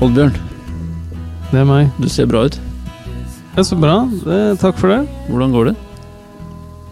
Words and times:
Oddbjørn, 0.00 0.32
Det 1.50 1.58
er 1.60 1.66
meg. 1.68 1.90
du 2.00 2.08
ser 2.08 2.26
bra 2.30 2.44
ut. 2.46 2.56
Det 3.50 3.58
er 3.60 3.66
så 3.66 3.76
bra. 3.78 4.04
Det, 4.24 4.58
takk 4.62 4.78
for 4.78 4.88
det. 4.92 5.00
Hvordan 5.28 5.52
går 5.52 5.70
det? 5.70 5.76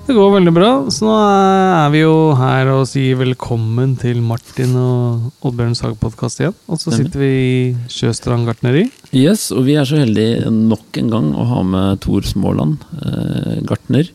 Det 0.09 0.17
går 0.17 0.33
veldig 0.35 0.53
bra. 0.57 0.69
Så 0.93 1.05
nå 1.07 1.15
er 1.17 1.91
vi 1.93 2.01
jo 2.03 2.15
her 2.37 2.71
og 2.73 2.87
sier 2.89 3.17
velkommen 3.21 3.95
til 4.01 4.21
Martin 4.25 4.75
og 4.81 5.31
Oddbjørns 5.45 5.83
hagepodkast 5.85 6.41
igjen. 6.43 6.57
Og 6.69 6.81
så 6.81 6.93
sitter 6.97 7.21
vi 7.23 7.31
i 7.39 7.59
Sjøstrand 7.93 8.49
gartneri. 8.49 8.87
Yes, 9.13 9.51
og 9.53 9.65
vi 9.69 9.77
er 9.81 9.89
så 9.89 10.01
heldige 10.03 10.51
nok 10.51 11.01
en 11.01 11.13
gang 11.13 11.31
å 11.37 11.47
ha 11.53 11.63
med 11.65 12.01
Tor 12.05 12.25
Småland, 12.29 12.83
eh, 13.05 13.61
gartner. 13.69 14.09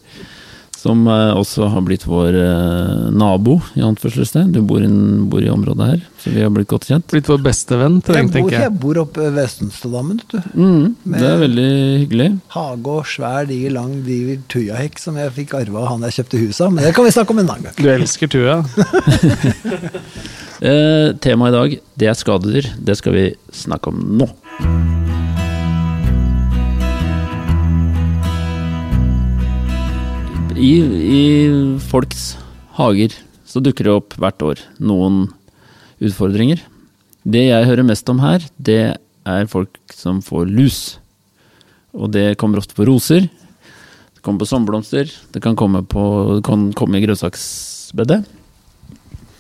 Som 0.84 1.06
eh, 1.08 1.30
også 1.40 1.70
har 1.72 1.84
blitt 1.88 2.04
vår 2.04 2.36
eh, 2.36 3.04
nabo, 3.16 3.54
i 3.80 3.84
anførselstegn. 3.88 4.50
Du 4.52 4.60
bor, 4.68 4.84
inn, 4.84 5.30
bor 5.32 5.40
i 5.40 5.48
området 5.48 5.86
her, 5.88 6.02
så 6.20 6.34
vi 6.34 6.42
har 6.44 6.52
blitt 6.52 6.68
godt 6.74 6.90
kjent. 6.90 7.06
Blitt 7.14 7.30
vår 7.32 7.40
beste 7.46 7.78
venn, 7.80 8.02
Jeg 8.04 8.26
bor, 8.28 8.34
tenker 8.34 8.58
jeg. 8.58 8.66
jeg 8.66 8.74
bor 8.82 9.00
oppe 9.06 9.24
ved 9.24 9.38
Vestenstadammen, 9.38 10.20
vet 10.20 10.36
du. 10.36 10.60
Mm, 10.60 10.90
det 11.16 11.24
er 11.30 11.40
veldig 11.46 11.70
hyggelig. 12.04 12.28
Hage 12.58 12.98
og 12.98 13.08
svær, 13.08 13.48
diger, 13.48 13.72
lang, 13.78 13.94
diger 14.04 14.44
tujahekk 14.52 15.00
som 15.00 15.22
jeg 15.22 15.32
fikk 15.40 15.56
arva 15.62 15.86
av 15.86 15.90
han 15.94 16.04
jeg 16.10 16.18
kjøpte 16.20 16.44
huset 16.44 16.66
av. 16.68 16.76
Men 16.76 16.90
det 16.90 16.94
kan 17.00 17.08
vi 17.08 17.16
snakke 17.16 17.32
om 17.38 17.40
en 17.46 17.54
annen 17.56 17.70
gang. 17.70 17.80
Du 17.80 17.90
elsker 17.96 18.34
tuja. 18.36 18.60
Eh, 20.64 21.10
Temaet 21.20 21.52
i 21.52 21.56
dag, 21.58 21.74
det 22.00 22.08
er 22.08 22.16
skadedyr. 22.16 22.70
Det 22.80 22.96
skal 22.96 23.18
vi 23.18 23.26
snakke 23.52 23.92
om 23.92 24.00
nå. 24.22 24.30
I, 30.64 30.74
I 31.20 31.24
folks 31.84 32.38
hager 32.78 33.16
så 33.48 33.60
dukker 33.64 33.88
det 33.88 33.94
opp 33.94 34.16
hvert 34.22 34.44
år 34.46 34.62
noen 34.80 35.26
utfordringer. 36.04 36.62
Det 37.24 37.46
jeg 37.50 37.68
hører 37.68 37.88
mest 37.88 38.08
om 38.12 38.22
her, 38.24 38.46
det 38.56 38.96
er 39.28 39.50
folk 39.52 39.76
som 39.94 40.22
får 40.24 40.48
lus. 40.48 40.80
Og 41.94 42.14
det 42.16 42.38
kommer 42.40 42.62
ofte 42.62 42.76
på 42.78 42.88
roser. 42.88 43.28
Det 43.28 44.24
kommer 44.24 44.44
på 44.44 44.50
sommerblomster. 44.50 45.12
Det 45.36 45.44
kan 45.44 45.58
komme, 45.60 45.84
på, 45.84 46.04
det 46.38 46.46
kan 46.48 46.70
komme 46.78 47.00
i 47.00 47.04
grønnsaksbedet. 47.06 48.24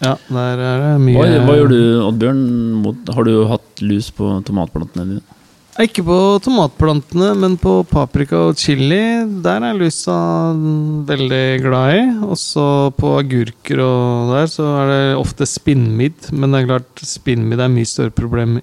Ja, 0.03 0.17
der 0.27 0.59
er 0.59 0.81
det 0.83 0.91
mye 1.05 1.15
Hva, 1.21 1.43
hva 1.47 1.55
gjør 1.55 1.71
du, 1.71 1.79
Oddbjørn? 2.09 2.43
Har 3.15 3.27
du 3.27 3.33
hatt 3.47 3.83
lus 3.85 4.11
på 4.15 4.35
tomatplantene 4.47 5.07
dine? 5.13 5.39
Ikke 5.81 6.03
på 6.05 6.15
tomatplantene, 6.45 7.31
men 7.33 7.55
på 7.57 7.79
paprika 7.89 8.37
og 8.51 8.59
chili. 8.61 9.25
Der 9.41 9.63
er 9.65 9.77
lusa 9.77 10.15
veldig 11.07 11.45
glad 11.63 11.95
i. 11.97 12.03
Også 12.29 12.65
på 12.93 13.15
agurker 13.17 13.81
og 13.81 14.35
der 14.35 14.51
så 14.53 14.67
er 14.83 14.91
det 14.91 14.99
ofte 15.17 15.47
spinnmidd. 15.49 16.29
Men 16.29 16.53
det 16.53 16.61
er 16.61 16.69
klart, 16.75 17.01
spinnmidd 17.01 17.63
er 17.63 17.73
mye 17.73 17.89
større 17.89 18.13
problem 18.13 18.59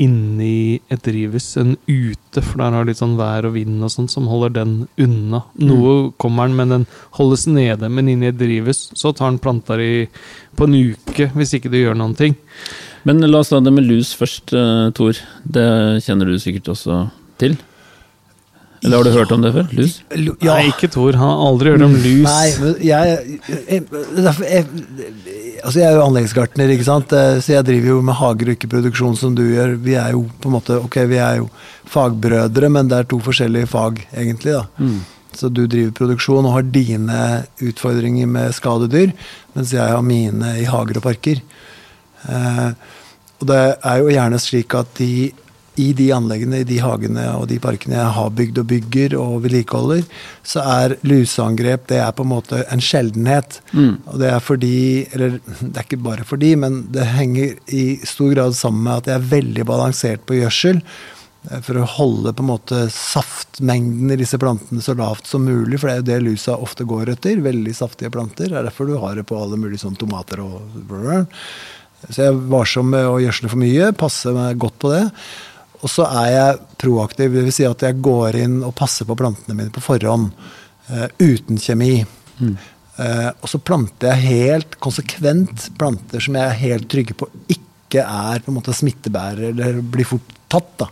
inni 0.00 0.80
et 0.88 1.00
drivhus 1.04 1.48
enn 1.60 1.74
ute, 1.84 2.40
for 2.40 2.60
der 2.60 2.76
har 2.76 2.86
litt 2.88 3.00
sånn 3.00 3.18
vær 3.18 3.48
og 3.48 3.56
vind 3.56 3.84
og 3.84 3.92
sånn 3.92 4.08
som 4.08 4.28
holder 4.32 4.54
den 4.60 4.76
unna. 5.00 5.42
Noe 5.60 6.12
kommer 6.20 6.48
den, 6.48 6.56
men 6.60 6.76
den 6.76 6.86
holdes 7.16 7.46
nede. 7.48 7.88
Men 7.88 8.08
inni 8.08 8.28
et 8.28 8.40
drivhus 8.40 8.90
så 8.96 9.14
tar 9.16 9.32
den 9.32 9.40
planta 9.40 9.80
di 9.80 10.06
på 10.56 10.68
en 10.68 10.76
uke 10.92 11.32
hvis 11.36 11.56
ikke 11.56 11.72
du 11.72 11.80
gjør 11.80 11.96
noen 12.00 12.16
ting. 12.20 12.36
Men 13.08 13.22
la 13.24 13.40
oss 13.40 13.50
ta 13.52 13.60
det 13.64 13.72
med 13.72 13.86
lus 13.88 14.12
først, 14.16 14.52
eh, 14.52 14.90
Tor. 14.96 15.18
Det 15.44 15.66
kjenner 16.04 16.28
du 16.28 16.38
sikkert 16.38 16.68
også 16.74 17.02
til? 17.40 17.56
Eller 18.82 18.96
har 18.96 19.04
du 19.04 19.12
hørt 19.12 19.32
om 19.32 19.42
det 19.44 19.52
før? 19.52 19.66
Lus? 19.76 19.98
Ja. 20.40 20.54
Nei, 20.54 20.70
ikke 20.70 20.88
Tor. 20.92 21.12
Han 21.12 21.28
har 21.28 21.42
aldri 21.50 21.72
hørt 21.74 21.84
om 21.84 21.96
lus. 22.00 22.24
Nei, 22.24 22.46
men 22.62 22.78
jeg, 22.84 23.40
jeg, 23.50 23.82
jeg, 24.40 24.64
altså 25.60 25.82
jeg 25.82 25.86
er 25.88 25.98
jo 25.98 26.04
anleggsgartner, 26.06 26.72
ikke 26.72 26.88
sant? 26.88 27.12
Eh, 27.12 27.36
så 27.44 27.58
jeg 27.58 27.68
driver 27.68 27.92
jo 27.92 28.00
med 28.08 28.16
hager 28.20 28.50
og 28.50 28.56
ikke 28.56 28.72
produksjon 28.72 29.18
som 29.20 29.36
du 29.36 29.44
gjør. 29.44 29.76
Vi 29.84 29.96
er 30.00 30.14
jo 30.16 30.24
på 30.40 30.48
en 30.48 30.56
måte, 30.56 30.80
ok, 30.80 31.00
vi 31.12 31.20
er 31.20 31.42
jo 31.42 31.50
fagbrødre, 31.92 32.72
men 32.72 32.88
det 32.88 33.02
er 33.02 33.10
to 33.10 33.20
forskjellige 33.24 33.68
fag, 33.68 34.00
egentlig. 34.14 34.56
da. 34.56 34.64
Mm. 34.80 35.00
Så 35.36 35.50
du 35.52 35.66
driver 35.66 35.92
produksjon 35.94 36.48
og 36.48 36.56
har 36.56 36.70
dine 36.72 37.20
utfordringer 37.62 38.30
med 38.30 38.56
skadedyr, 38.56 39.12
mens 39.54 39.74
jeg 39.76 39.92
har 39.92 40.02
mine 40.04 40.56
i 40.58 40.66
hager 40.68 40.98
og 40.98 41.04
parker. 41.04 41.44
Eh, 42.28 42.72
og 43.40 43.46
det 43.48 43.60
er 43.60 44.02
jo 44.02 44.10
gjerne 44.12 44.40
slik 44.42 44.74
at 44.76 44.90
de, 44.98 45.30
i 45.80 45.92
de 45.96 46.10
anleggene, 46.12 46.60
i 46.60 46.66
de 46.68 46.80
hagene 46.82 47.22
og 47.38 47.46
de 47.48 47.56
parkene 47.62 47.96
jeg 47.96 48.14
har 48.16 48.32
bygd 48.36 48.58
og 48.60 48.66
bygger 48.68 49.14
og 49.16 49.36
vedlikeholder, 49.46 50.02
så 50.44 50.64
er 50.66 50.96
luseangrep 51.06 51.86
det 51.88 52.02
er 52.04 52.10
på 52.16 52.26
en 52.26 52.32
måte 52.34 52.64
en 52.68 52.84
sjeldenhet. 52.84 53.60
Mm. 53.72 53.94
Og 54.04 54.18
det 54.20 54.28
er 54.34 54.44
fordi 54.44 54.74
Eller 55.14 55.38
det 55.38 55.70
er 55.72 55.86
ikke 55.86 56.02
bare 56.04 56.26
fordi, 56.28 56.52
men 56.56 56.82
det 56.92 57.08
henger 57.14 57.56
i 57.72 57.86
stor 58.04 58.34
grad 58.34 58.58
sammen 58.58 58.84
med 58.84 58.98
at 58.98 59.10
jeg 59.10 59.16
er 59.20 59.32
veldig 59.32 59.66
balansert 59.72 60.26
på 60.28 60.36
gjødsel. 60.42 60.82
eh, 61.48 61.64
For 61.64 61.80
å 61.80 61.88
holde 61.96 62.34
på 62.36 62.44
en 62.44 62.52
måte 62.52 62.84
saftmengden 62.92 64.12
i 64.12 64.20
disse 64.20 64.36
plantene 64.42 64.84
så 64.84 64.98
lavt 64.98 65.32
som 65.32 65.48
mulig, 65.48 65.80
for 65.80 65.88
det 65.88 65.96
er 65.96 66.02
jo 66.02 66.08
det 66.12 66.22
lusa 66.28 66.60
ofte 66.60 66.84
går 66.84 67.14
etter. 67.16 67.40
Veldig 67.40 67.72
saftige 67.78 68.12
planter. 68.12 68.52
Det 68.52 68.58
er 68.58 68.68
derfor 68.68 68.90
du 68.90 68.98
har 69.00 69.16
det 69.16 69.24
på 69.30 69.40
alle 69.40 69.56
mulige 69.56 69.86
sånne 69.86 70.02
tomater 70.02 70.44
og 70.44 70.60
blablabla. 70.76 71.24
Så 72.08 72.22
jeg 72.22 72.32
er 72.32 72.42
varsom 72.50 72.90
med 72.94 73.06
å 73.06 73.20
gjødsle 73.20 73.52
for 73.52 73.60
mye, 73.60 73.92
passer 73.98 74.36
meg 74.36 74.58
godt 74.60 74.78
på 74.80 74.92
det. 74.94 75.04
Og 75.80 75.88
så 75.88 76.06
er 76.22 76.32
jeg 76.32 76.58
proaktiv, 76.80 77.34
dvs. 77.36 77.56
Si 77.56 77.68
at 77.68 77.84
jeg 77.86 78.00
går 78.04 78.40
inn 78.42 78.58
og 78.66 78.74
passer 78.76 79.08
på 79.08 79.16
plantene 79.18 79.56
mine 79.56 79.72
på 79.74 79.82
forhånd. 79.84 80.32
Uh, 80.90 81.06
uten 81.22 81.60
kjemi. 81.60 82.00
Eh, 83.00 83.28
og 83.40 83.48
så 83.48 83.60
planter 83.62 84.10
jeg 84.10 84.28
helt 84.28 84.76
konsekvent 84.82 85.70
planter 85.80 86.20
som 86.20 86.36
jeg 86.36 86.48
er 86.48 86.58
helt 86.64 86.88
trygge 86.90 87.16
på 87.16 87.28
ikke 87.48 88.02
er 88.02 88.42
på 88.42 88.52
en 88.52 88.58
måte 88.58 88.74
smittebærer 88.76 89.54
eller 89.54 89.80
blir 89.80 90.08
fort 90.08 90.34
tatt. 90.52 90.72
da. 90.82 90.88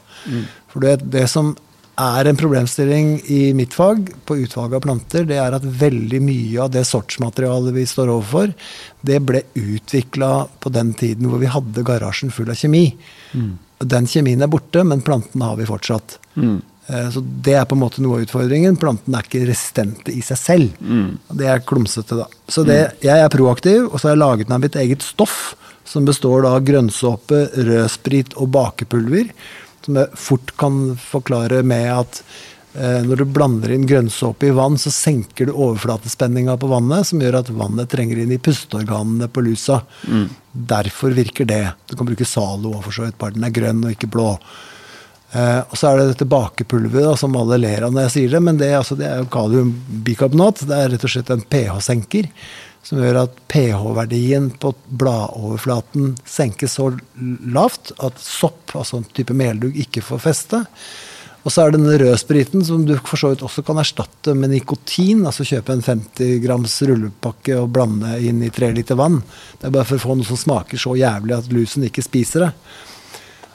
For 0.73 0.85
det, 0.85 1.11
det 1.13 1.27
som 1.31 1.53
er 1.99 2.29
en 2.31 2.39
problemstilling 2.39 3.11
i 3.35 3.53
mitt 3.59 3.75
fag, 3.75 4.09
på 4.25 4.37
utvalget 4.39 4.79
av 4.79 4.85
planter, 4.87 5.27
det 5.27 5.39
er 5.43 5.57
at 5.57 5.67
veldig 5.67 6.21
mye 6.23 6.63
av 6.63 6.73
det 6.75 6.85
sortsmaterialet 6.87 7.75
vi 7.75 7.87
står 7.91 8.13
overfor, 8.15 8.53
det 9.03 9.19
ble 9.27 9.43
utvikla 9.59 10.33
på 10.63 10.73
den 10.75 10.95
tiden 10.99 11.29
hvor 11.31 11.43
vi 11.43 11.51
hadde 11.51 11.87
garasjen 11.87 12.33
full 12.35 12.51
av 12.53 12.59
kjemi. 12.61 12.87
Mm. 13.35 13.53
Den 13.79 14.09
kjemien 14.11 14.43
er 14.43 14.51
borte, 14.51 14.83
men 14.87 15.05
plantene 15.07 15.51
har 15.51 15.59
vi 15.59 15.69
fortsatt. 15.69 16.19
Mm. 16.39 16.59
Eh, 16.89 17.11
Så 17.15 17.23
det 17.23 17.55
er 17.55 17.69
på 17.69 17.77
en 17.77 17.83
måte 17.85 18.03
noe 18.03 18.19
av 18.19 18.27
utfordringen. 18.27 18.79
Plantene 18.81 19.21
er 19.21 19.29
ikke 19.29 19.47
resistente 19.49 20.15
i 20.15 20.23
seg 20.25 20.41
selv. 20.41 20.81
Mm. 20.81 21.19
Det 21.39 21.47
er 21.47 21.65
klumsete, 21.67 22.19
da. 22.19 22.27
Så 22.49 22.65
det, 22.67 22.81
jeg 23.05 23.23
er 23.23 23.33
proaktiv, 23.33 23.87
og 23.91 23.99
så 23.99 24.09
har 24.09 24.17
jeg 24.17 24.25
laget 24.25 24.53
meg 24.53 24.67
mitt 24.67 24.79
eget 24.81 25.07
stoff, 25.07 25.55
som 25.89 26.05
består 26.05 26.45
av 26.45 26.61
grønnsåpe, 26.69 27.47
rødsprit 27.65 28.35
og 28.37 28.51
bakepulver. 28.53 29.31
Som 29.88 29.97
jeg 29.97 30.21
fort 30.21 30.50
kan 30.60 30.81
forklare 31.00 31.62
med 31.65 31.87
at 31.88 32.19
eh, 32.76 33.00
når 33.09 33.22
du 33.22 33.31
blander 33.32 33.72
inn 33.72 33.87
grønnsåpe 33.88 34.50
i 34.50 34.53
vann, 34.53 34.76
så 34.76 34.93
senker 34.93 35.49
du 35.49 35.54
overflatespenninga 35.54 36.59
på 36.60 36.69
vannet, 36.69 37.09
som 37.09 37.22
gjør 37.25 37.38
at 37.41 37.49
vannet 37.56 37.88
trenger 37.88 38.21
inn 38.21 38.34
i 38.37 38.38
pusteorganene 38.38 39.31
på 39.32 39.47
lusa. 39.49 39.81
Derfor 40.53 41.16
virker 41.16 41.49
det. 41.49 41.62
Du 41.88 41.97
kan 41.97 42.10
bruke 42.10 42.28
Zalo 42.28 42.75
for 42.84 42.93
så 42.93 43.06
vidt, 43.06 43.16
bare 43.16 43.32
den 43.38 43.49
er 43.49 43.56
grønn 43.56 43.81
og 43.81 43.97
ikke 43.97 44.12
blå. 44.12 44.34
Eh, 45.32 45.60
og 45.65 45.72
så 45.81 45.88
er 45.88 46.03
det 46.03 46.12
dette 46.12 46.28
bakepulveret 46.28 47.25
som 47.25 47.41
alle 47.41 47.59
ler 47.65 47.88
av 47.88 47.97
når 47.97 48.10
jeg 48.10 48.15
sier 48.19 48.37
det, 48.37 48.44
men 48.44 48.60
det, 48.60 48.75
altså, 48.76 48.97
det 49.00 49.09
er 49.09 49.22
jo 49.22 49.32
kaliumbikarbonat. 49.32 50.69
Det 50.69 50.84
er 50.84 50.93
rett 50.93 51.09
og 51.09 51.16
slett 51.16 51.32
en 51.32 51.49
pH-senker 51.49 52.28
som 52.88 53.03
gjør 53.03 53.21
at 53.26 53.37
pH-verdien 53.53 54.49
på 54.62 54.72
bladoverflaten 55.00 56.15
senkes 56.25 56.78
så 56.78 56.88
lavt 57.53 57.93
at 58.00 58.16
sopp, 58.22 58.72
altså 58.72 59.03
en 59.03 59.10
type 59.12 59.37
meldugg, 59.37 59.76
ikke 59.76 60.04
får 60.06 60.22
feste. 60.25 60.62
Og 61.44 61.53
så 61.53 61.62
er 61.62 61.71
det 61.71 61.78
denne 61.78 61.99
rødspriten 62.00 62.65
som 62.65 62.87
du 62.88 62.94
for 62.99 63.21
så 63.21 63.31
vidt 63.32 63.44
også 63.44 63.62
kan 63.65 63.78
erstatte 63.81 64.32
med 64.37 64.54
nikotin. 64.54 65.22
Altså 65.28 65.47
kjøpe 65.49 65.76
en 65.76 65.84
50 65.84 66.41
grams 66.44 66.75
rullepakke 66.88 67.61
og 67.61 67.70
blande 67.76 68.17
inn 68.25 68.40
i 68.44 68.50
tre 68.52 68.73
liter 68.75 68.99
vann. 68.99 69.20
Det 69.61 69.69
er 69.69 69.75
bare 69.76 69.88
for 69.88 70.00
å 70.00 70.05
få 70.06 70.17
noe 70.19 70.29
som 70.29 70.41
smaker 70.41 70.81
så 70.81 70.96
jævlig 70.99 71.37
at 71.37 71.52
lusen 71.52 71.87
ikke 71.88 72.05
spiser 72.05 72.49
det. 72.49 72.50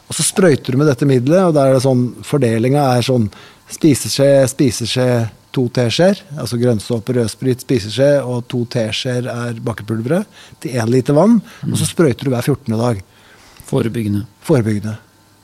Og 0.09 0.17
så 0.17 0.25
sprøyter 0.25 0.73
du 0.73 0.77
med 0.77 0.89
dette 0.89 1.07
middelet, 1.09 1.47
og 1.47 1.53
der 1.57 1.71
er 1.71 1.77
det 1.77 1.85
sånn, 1.85 2.07
fordelinga 2.27 2.85
er 2.93 3.05
sånn 3.05 3.29
spiseskje, 3.75 4.29
spiseskje, 4.51 5.07
to 5.53 5.67
teskjeer. 5.73 6.21
Altså 6.39 6.59
grønnsåpe, 6.61 7.15
rødsprit, 7.17 7.63
spiseskje, 7.65 8.11
og 8.25 8.45
to 8.51 8.63
teskjeer 8.73 9.29
er 9.31 9.61
bakepulveret 9.63 10.43
til 10.63 10.77
én 10.79 10.91
liter 10.91 11.17
vann. 11.17 11.39
Og 11.69 11.77
så 11.79 11.87
sprøyter 11.89 12.27
du 12.27 12.33
hver 12.33 12.45
14. 12.45 12.77
dag. 12.79 13.01
Forebyggende. 13.69 14.25
Forebyggende. 14.45 14.97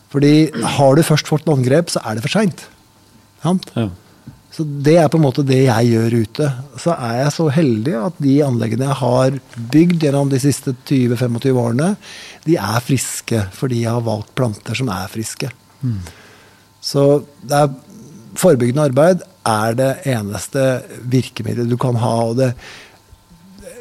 Fordi 0.09 0.49
har 0.77 0.95
du 0.97 1.05
først 1.05 1.29
fått 1.29 1.49
angrep, 1.49 1.91
så 1.93 2.01
er 2.05 2.17
det 2.17 2.25
for 2.25 2.33
seint. 2.33 2.65
Ja. 3.45 3.89
Så 4.49 4.65
det 4.65 4.95
er 4.97 5.09
på 5.11 5.19
en 5.19 5.23
måte 5.27 5.45
det 5.45 5.59
jeg 5.61 5.91
gjør 5.91 6.15
ute. 6.23 6.47
Så 6.81 6.95
er 6.95 7.19
jeg 7.21 7.33
så 7.35 7.45
heldig 7.53 7.93
at 7.99 8.17
de 8.19 8.33
anleggene 8.43 8.87
jeg 8.89 8.97
har 9.03 9.37
bygd 9.75 10.05
gjennom 10.07 10.31
de 10.31 10.39
siste 10.41 10.73
20-25 10.89 11.59
årene, 11.61 11.91
de 12.47 12.57
er 12.57 12.81
friske 12.83 13.43
fordi 13.55 13.83
jeg 13.83 13.93
har 13.93 14.05
valgt 14.07 14.33
planter 14.39 14.75
som 14.75 14.89
er 14.91 15.11
friske. 15.13 15.51
Så 16.81 17.05
det 17.45 17.55
er, 17.59 17.69
forebyggende 18.39 18.85
arbeid 18.89 19.25
er 19.49 19.75
det 19.77 19.89
eneste 20.09 20.67
virkemidlet 21.11 21.69
du 21.69 21.77
kan 21.79 21.99
ha. 21.99 22.13
og 22.29 22.39
det 22.39 22.53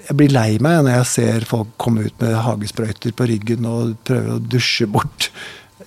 jeg 0.09 0.17
blir 0.17 0.33
lei 0.33 0.57
meg 0.65 0.81
når 0.87 0.95
jeg 0.95 1.09
ser 1.11 1.45
folk 1.49 1.75
komme 1.81 2.07
ut 2.09 2.23
med 2.23 2.39
hagesprøyter 2.41 3.13
på 3.17 3.27
ryggen 3.29 3.67
og 3.69 3.99
prøve 4.09 4.39
å 4.39 4.41
dusje 4.41 4.89
bort 4.89 5.29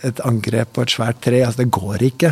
et 0.05 0.21
angrep 0.25 0.75
på 0.75 0.85
et 0.85 0.93
svært 0.93 1.21
tre. 1.25 1.41
Altså, 1.45 1.63
det 1.63 1.73
går 1.73 2.05
ikke. 2.05 2.31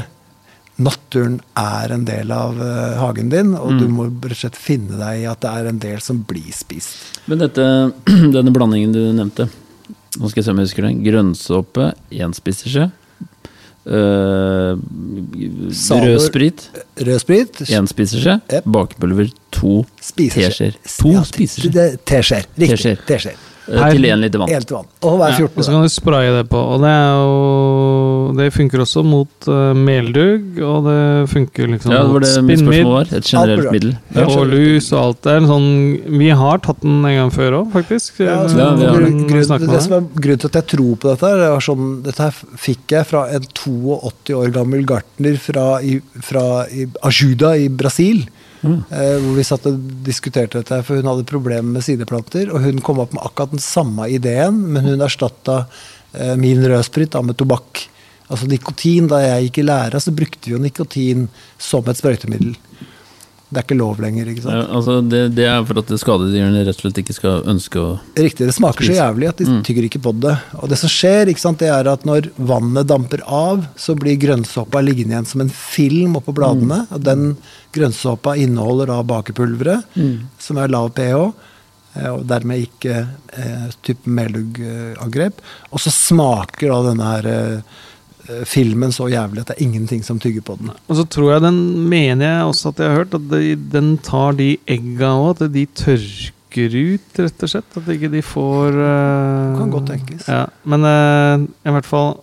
Naturen 0.80 1.40
er 1.60 1.92
en 1.92 2.06
del 2.08 2.30
av 2.32 2.62
eh, 2.64 3.00
hagen 3.02 3.32
din, 3.34 3.52
og 3.58 3.82
du 3.82 3.88
må 3.92 4.06
rett 4.08 4.30
og 4.32 4.42
slett 4.44 4.60
finne 4.60 5.00
deg 5.00 5.24
i 5.24 5.26
at 5.28 5.42
det 5.44 5.50
er 5.52 5.72
en 5.72 5.82
del 5.82 6.00
som 6.04 6.22
blir 6.30 6.54
spist. 6.56 7.20
Men 7.28 7.42
dette, 7.42 7.66
denne 8.38 8.54
blandingen 8.56 8.94
du 8.96 9.02
nevnte, 9.18 9.50
nå 10.16 10.30
skal 10.30 10.40
jeg 10.40 10.48
se 10.48 10.54
om 10.54 10.62
jeg 10.62 10.70
husker 10.70 10.88
det. 10.88 10.94
Grønnsåpe, 11.10 11.92
én 12.16 12.38
spiseskje. 12.38 12.88
Saler- 15.72 16.08
rød 16.14 16.20
sprit, 16.28 16.70
Rød 17.00 17.20
sprit, 17.20 17.62
én 17.70 17.86
spiseskje. 17.88 18.40
Yep. 18.54 18.64
Bakepulver, 18.74 19.30
to 19.52 19.86
teskjeer. 20.16 20.76
To 21.00 21.10
Ja, 21.16 21.24
spiseskjeer 21.24 21.98
Teskjeer. 22.06 22.44
Riktig. 22.60 22.98
Teskjeer. 23.08 23.36
Øh, 23.70 23.92
til 23.94 24.06
én 24.10 24.18
liter 24.18 24.40
vann. 24.42 24.50
Helt 24.50 24.72
vann. 24.72 24.86
Og 25.06 25.18
hver 25.18 25.28
Ja, 25.40 25.46
og 25.56 25.64
så 25.64 25.72
kan 25.72 25.82
du 25.86 25.90
spraye 25.94 26.32
det 26.38 26.50
på. 26.50 26.58
Og 26.58 26.80
det 26.82 26.90
er 26.90 27.12
jo 27.22 27.28
Det 28.38 28.50
funker 28.56 28.84
også 28.84 29.04
mot 29.06 29.48
uh, 29.50 29.72
meldugg, 29.78 30.60
og 30.64 30.88
det 30.88 31.02
funker 31.32 31.72
liksom 31.74 31.94
Ja, 31.94 32.04
det 32.04 32.14
var 32.16 32.26
det 32.26 32.32
spinnmidd 32.34 32.88
var. 32.88 33.12
Et 33.16 33.30
generelt 33.32 33.72
middel. 33.74 33.94
Ja. 34.16 34.26
og 34.28 34.50
lus 34.52 34.92
og 34.94 35.00
alt. 35.02 35.22
Det 35.26 35.36
er 35.36 35.48
sånn 35.50 35.70
Vi 36.22 36.32
har 36.42 36.64
tatt 36.66 36.82
den 36.86 37.00
en 37.00 37.18
gang 37.22 37.34
før 37.34 37.60
òg, 37.62 37.72
faktisk. 37.76 38.22
Ja, 38.24 38.42
altså, 38.44 38.60
Ja, 38.62 38.72
har 38.76 39.00
grunn, 39.00 39.22
grunn, 39.30 39.70
det 39.70 39.84
som 39.86 39.98
er 40.00 40.10
grunnen 40.14 40.44
til 40.44 40.52
at 40.52 40.60
jeg 40.62 40.70
tror 40.76 40.92
på 41.00 41.12
dette, 41.12 41.30
her, 41.30 41.44
det 41.44 41.64
sånn, 41.66 41.88
dette 42.06 42.28
her 42.28 42.60
fikk 42.66 42.98
jeg 42.98 43.10
fra 43.10 43.26
en 43.36 43.48
82 43.54 44.38
år 44.40 44.54
gammel 44.56 44.86
gartner 44.88 45.40
fra, 45.42 45.66
i, 45.82 46.00
fra 46.26 46.46
i 46.70 46.88
Ajuda 47.10 47.56
i 47.60 47.70
Brasil. 47.70 48.28
Mm. 48.62 48.82
Eh, 48.92 49.16
hvor 49.24 49.38
vi 49.38 49.46
satt 49.48 49.68
og 49.70 49.78
diskuterte 50.04 50.60
dette, 50.60 50.82
for 50.84 51.00
hun 51.00 51.08
hadde 51.08 51.28
problemer 51.30 51.78
med 51.78 51.86
sideplanter. 51.86 52.52
Og 52.54 52.66
hun 52.66 52.82
kom 52.84 53.02
opp 53.04 53.16
med 53.16 53.24
akkurat 53.26 53.56
den 53.56 53.64
samme 53.64 54.10
ideen, 54.12 54.60
men 54.74 54.88
hun 54.88 55.06
erstatta 55.06 55.62
eh, 56.14 56.36
min 56.40 56.64
rødsprit 56.66 57.14
da, 57.16 57.24
med 57.26 57.40
tobakk. 57.40 57.86
Altså 58.30 58.48
nikotin. 58.48 59.08
Da 59.10 59.20
jeg 59.24 59.50
gikk 59.50 59.64
i 59.64 59.68
lære, 59.70 60.00
så 60.02 60.14
brukte 60.16 60.46
vi 60.46 60.56
jo 60.56 60.62
nikotin 60.62 61.28
som 61.58 61.88
et 61.90 61.98
sprøytemiddel. 61.98 62.56
Det 63.50 63.58
er 63.58 63.66
ikke 63.66 63.78
lov 63.80 63.98
lenger. 63.98 64.28
ikke 64.30 64.44
sant? 64.44 64.54
Ja, 64.54 64.66
altså 64.78 65.00
det, 65.02 65.20
det 65.34 65.46
er 65.50 65.64
for 65.66 65.80
at 65.82 65.90
skadedyrene 65.98 66.60
rett 66.68 66.78
og 66.78 66.84
slett 66.84 67.00
ikke 67.02 67.16
skal 67.18 67.40
ønske 67.50 67.80
å 67.82 67.88
Riktig, 68.14 68.46
det 68.46 68.54
smaker 68.54 68.86
så 68.86 68.94
jævlig 68.94 69.30
at 69.32 69.42
de 69.42 69.48
tygger 69.66 69.88
ikke 69.88 70.02
på 70.06 70.14
det. 70.22 70.36
Og 70.62 70.70
det 70.70 70.78
som 70.78 70.92
skjer, 70.94 71.32
ikke 71.34 71.42
sant, 71.42 71.58
det 71.64 71.72
er 71.74 71.90
at 71.90 72.06
når 72.06 72.28
vannet 72.38 72.86
damper 72.92 73.24
av, 73.26 73.66
så 73.74 73.96
blir 73.98 74.20
grønnsåpa 74.22 74.84
liggende 74.86 75.16
igjen 75.18 75.26
som 75.32 75.42
en 75.42 75.50
film 75.50 76.20
oppå 76.22 76.36
bladene. 76.38 76.84
Og 76.94 77.02
den 77.02 77.32
grønnsåpa 77.74 78.38
inneholder 78.38 78.94
da 78.94 79.00
bakepulveret, 79.16 79.98
som 80.38 80.62
er 80.62 80.70
lav 80.70 80.94
pH. 80.94 81.18
eh, 81.98 82.10
Og 82.14 82.28
dermed 82.30 82.68
ikke 82.70 83.00
eh, 83.34 83.68
type 83.82 84.06
meluggangrep. 84.06 85.42
Og 85.74 85.82
så 85.82 85.90
smaker 85.90 86.70
da 86.70 86.82
denne 86.92 87.14
her 87.16 87.34
eh, 87.34 87.80
filmen 88.50 88.94
så 88.96 89.10
jævlig 89.12 89.44
at 89.44 89.52
det 89.52 89.58
er 89.58 89.66
ingenting 89.66 90.04
som 90.06 90.20
tygger 90.22 90.46
på 90.46 90.58
den. 90.60 90.72
Og 90.88 91.00
så 91.00 91.06
tror 91.10 91.34
jeg 91.34 91.46
den 91.48 91.62
mener 91.90 92.26
jeg 92.26 92.50
også 92.50 92.74
at 92.74 92.82
jeg 92.82 92.92
har 92.92 93.02
hørt, 93.04 93.18
at 93.18 93.30
de, 93.32 93.56
den 93.74 93.94
tar 94.06 94.38
de 94.38 94.52
egga 94.70 95.14
òg, 95.18 95.44
at 95.44 95.54
de 95.54 95.66
tørker 95.78 96.76
ut, 96.76 97.20
rett 97.20 97.46
og 97.46 97.52
slett. 97.52 97.78
At 97.80 97.92
ikke 97.94 98.12
de 98.14 98.24
får 98.26 98.80
Det 98.80 99.60
Kan 99.60 99.76
godt 99.76 99.92
tenkes. 99.94 100.28
Ja, 100.30 100.46
men 100.64 100.86
uh, 100.86 101.46
i 101.66 101.76
hvert 101.76 101.90
fall 101.90 102.18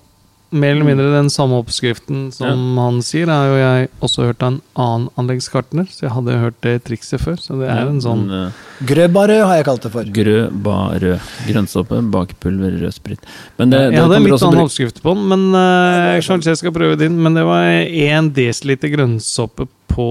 mer 0.50 0.74
eller 0.76 0.86
mindre 0.86 1.06
den 1.10 1.28
samme 1.32 1.58
oppskriften 1.58 2.28
som 2.34 2.78
han 2.78 3.00
sier, 3.04 3.30
har 3.30 3.48
jo 3.50 3.56
jeg 3.58 3.88
også 4.04 4.28
hørt 4.28 4.44
av 4.44 4.52
en 4.52 4.58
annen 4.78 5.08
anleggskartner, 5.18 5.88
så 5.90 6.06
jeg 6.06 6.12
hadde 6.14 6.36
hørt 6.42 6.58
det 6.66 6.74
trikset 6.86 7.22
før. 7.22 7.38
Så 7.42 7.58
det 7.60 7.70
er 7.72 7.90
en 7.90 7.98
sånn 8.02 8.24
eh, 8.30 8.60
Grøbarø 8.86 9.40
har 9.42 9.58
jeg 9.58 9.66
kalt 9.66 9.86
det 9.86 9.92
for. 9.94 10.12
Grød, 10.18 10.60
ba, 10.66 10.76
rød. 11.02 11.32
Grønnsåpe, 11.48 12.00
bakepulver, 12.14 12.78
rød 12.82 12.94
sprit. 12.94 13.26
Men 13.58 13.74
det, 13.74 13.80
det 13.88 13.96
Jeg 13.96 14.06
hadde 14.06 14.20
en 14.20 14.28
litt 14.28 14.46
annen 14.50 14.64
oppskrift 14.66 15.02
på 15.02 15.16
den, 15.16 15.26
men 15.32 15.48
uh, 15.56 16.20
kanskje 16.22 16.54
jeg 16.54 16.62
skal 16.62 16.76
prøve 16.76 17.00
din. 17.00 17.18
Men 17.22 17.38
det 17.38 17.46
var 17.48 17.66
én 17.66 18.30
desiliter 18.36 18.92
grønnsoppe 18.94 19.66
på 19.90 20.08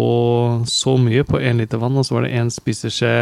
så 0.68 0.98
mye 1.00 1.24
på 1.28 1.40
én 1.40 1.62
liter 1.62 1.80
vann, 1.80 1.96
og 1.96 2.08
så 2.08 2.18
var 2.18 2.26
det 2.26 2.36
én 2.36 2.52
spiseskje 2.52 3.16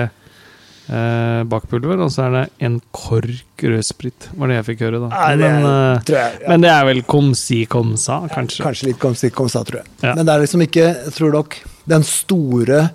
eh, 0.89 1.43
bakpulver, 1.47 2.01
og 2.03 2.11
så 2.11 2.25
er 2.27 2.31
det 2.35 2.43
en 2.67 2.81
kork 2.91 3.63
rødsprit, 3.63 4.29
var 4.35 4.47
det 4.51 4.55
jeg 4.59 4.65
fikk 4.71 4.83
høre, 4.87 4.99
da. 5.03 5.09
Nei, 5.13 5.35
det 5.37 5.45
er- 5.47 5.59
men, 5.61 5.65
eh, 5.71 6.01
jeg, 6.13 6.39
ja. 6.41 6.49
men 6.49 6.61
det 6.61 6.69
er 6.73 6.85
vel 6.85 7.01
komsi 7.03 7.65
komsa, 7.67 8.21
kanskje? 8.33 8.59
Ja, 8.59 8.65
kanskje. 8.69 8.87
Litt 8.91 8.99
komsi 8.99 9.29
komsa, 9.31 9.63
tror 9.63 9.81
jeg. 9.83 9.87
Ja. 10.03 10.13
Men 10.15 10.25
det 10.25 10.33
er 10.35 10.39
liksom 10.45 10.61
ikke, 10.67 10.87
tror 11.15 11.31
dere, 11.31 11.61
den 11.87 12.03
store 12.03 12.89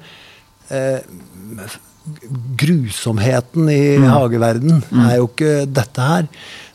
eh, 0.71 1.01
grusomheten 2.57 3.69
i 3.71 3.99
Mm. 3.99 4.09
hageverden 4.09 4.83
er 5.11 5.17
jo 5.19 5.27
ikke 5.29 5.67
dette 5.73 6.01
her. 6.01 6.29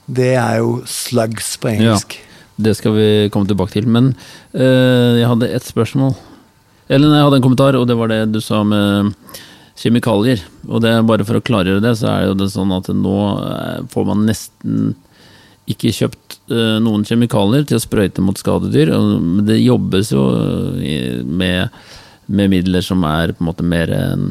Det 0.09 0.35
er 0.35 0.57
jo 0.59 0.81
slugs 0.85 1.57
på 1.57 1.69
engelsk. 1.73 2.17
Det 2.59 2.75
skal 2.77 2.91
vi 2.93 3.29
komme 3.33 3.47
tilbake 3.47 3.71
til. 3.71 3.87
Men 3.87 4.15
eh, 4.53 5.19
jeg 5.21 5.27
hadde 5.27 5.49
ett 5.53 5.63
spørsmål. 5.65 6.15
Eller 6.89 7.07
nei, 7.09 7.17
jeg 7.17 7.25
hadde 7.25 7.35
en 7.39 7.45
kommentar, 7.47 7.75
og 7.79 7.87
det 7.87 7.97
var 7.97 8.07
det 8.11 8.31
du 8.31 8.39
sa 8.41 8.63
med 8.63 9.13
kjemikalier. 9.79 10.43
Og 10.69 10.83
det 10.83 10.93
bare 11.07 11.25
for 11.27 11.39
å 11.39 11.45
klargjøre 11.45 11.83
det, 11.83 11.95
så 11.99 12.11
er 12.11 12.27
jo 12.29 12.37
det 12.37 12.51
sånn 12.53 12.73
at 12.75 12.91
nå 12.93 13.17
eh, 13.39 13.81
får 13.93 14.07
man 14.11 14.27
nesten 14.29 14.93
ikke 15.69 15.93
kjøpt 15.95 16.37
eh, 16.51 16.77
noen 16.83 17.05
kjemikalier 17.07 17.65
til 17.67 17.79
å 17.79 17.83
sprøyte 17.83 18.23
mot 18.25 18.39
skadedyr. 18.39 18.91
Men 19.23 19.45
det 19.47 19.61
jobbes 19.61 20.11
jo 20.13 20.23
med, 21.23 21.83
med 22.27 22.53
midler 22.53 22.83
som 22.85 23.03
er 23.07 23.33
på 23.33 23.43
en 23.43 23.49
måte 23.51 23.67
mer 23.67 23.93
eh, 23.95 24.29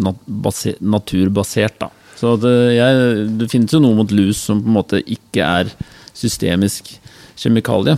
nat 0.00 0.20
base- 0.26 0.78
naturbasert, 0.80 1.80
da. 1.82 1.90
Så 2.20 2.34
eh, 2.48 2.74
jeg, 2.76 3.26
det 3.40 3.50
finnes 3.52 3.72
jo 3.72 3.82
noe 3.84 3.96
mot 4.00 4.12
lus 4.12 4.42
som 4.48 4.62
på 4.64 4.68
en 4.72 4.78
måte 4.80 5.02
ikke 5.04 5.44
er 5.44 5.74
systemisk 6.16 6.90
kjemikalie. 7.40 7.96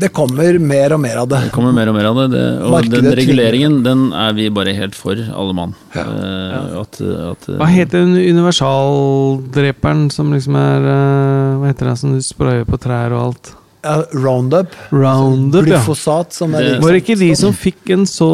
Det 0.00 0.10
kommer 0.16 0.56
mer 0.62 0.94
og 0.96 1.00
mer 1.02 1.20
av 1.22 1.28
det. 1.28 1.42
Det 1.48 1.52
kommer 1.54 1.74
mer 1.76 1.90
og 1.90 1.96
mer 1.96 2.08
av 2.10 2.18
det. 2.22 2.26
det 2.32 2.44
og 2.64 2.74
Markedet 2.76 3.04
den 3.04 3.16
reguleringen 3.18 3.78
den 3.84 4.04
er 4.16 4.34
vi 4.36 4.48
bare 4.54 4.74
helt 4.76 4.96
for, 4.96 5.18
alle 5.18 5.56
mann. 5.56 5.76
Eh, 5.92 6.80
at, 6.80 7.00
at, 7.04 7.48
Hva 7.60 7.68
heter 7.70 8.06
den 8.06 8.16
universaldreperen 8.16 10.08
som 10.14 10.32
liksom 10.34 10.56
er 10.60 10.86
uh, 10.86 11.60
Hva 11.60 11.72
heter 11.72 11.90
det 11.90 11.96
som 12.00 12.14
du 12.14 12.20
sprayer 12.24 12.68
på 12.68 12.80
trær 12.80 13.14
og 13.16 13.24
alt? 13.28 13.54
Uh, 13.80 14.02
Roundup, 14.12 14.74
Roundup, 14.92 15.64
ja. 15.64 15.78
glyfosat, 15.78 16.34
som 16.36 16.54
er 16.54 16.58
Det- 16.58 16.68
liksom- 16.68 16.84
Var 16.84 16.92
det 16.92 17.02
ikke 17.04 17.18
de 17.20 17.30
som 17.36 17.52
fikk 17.52 17.94
en 17.96 18.04
så 18.06 18.30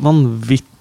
vanvittig 0.00 0.71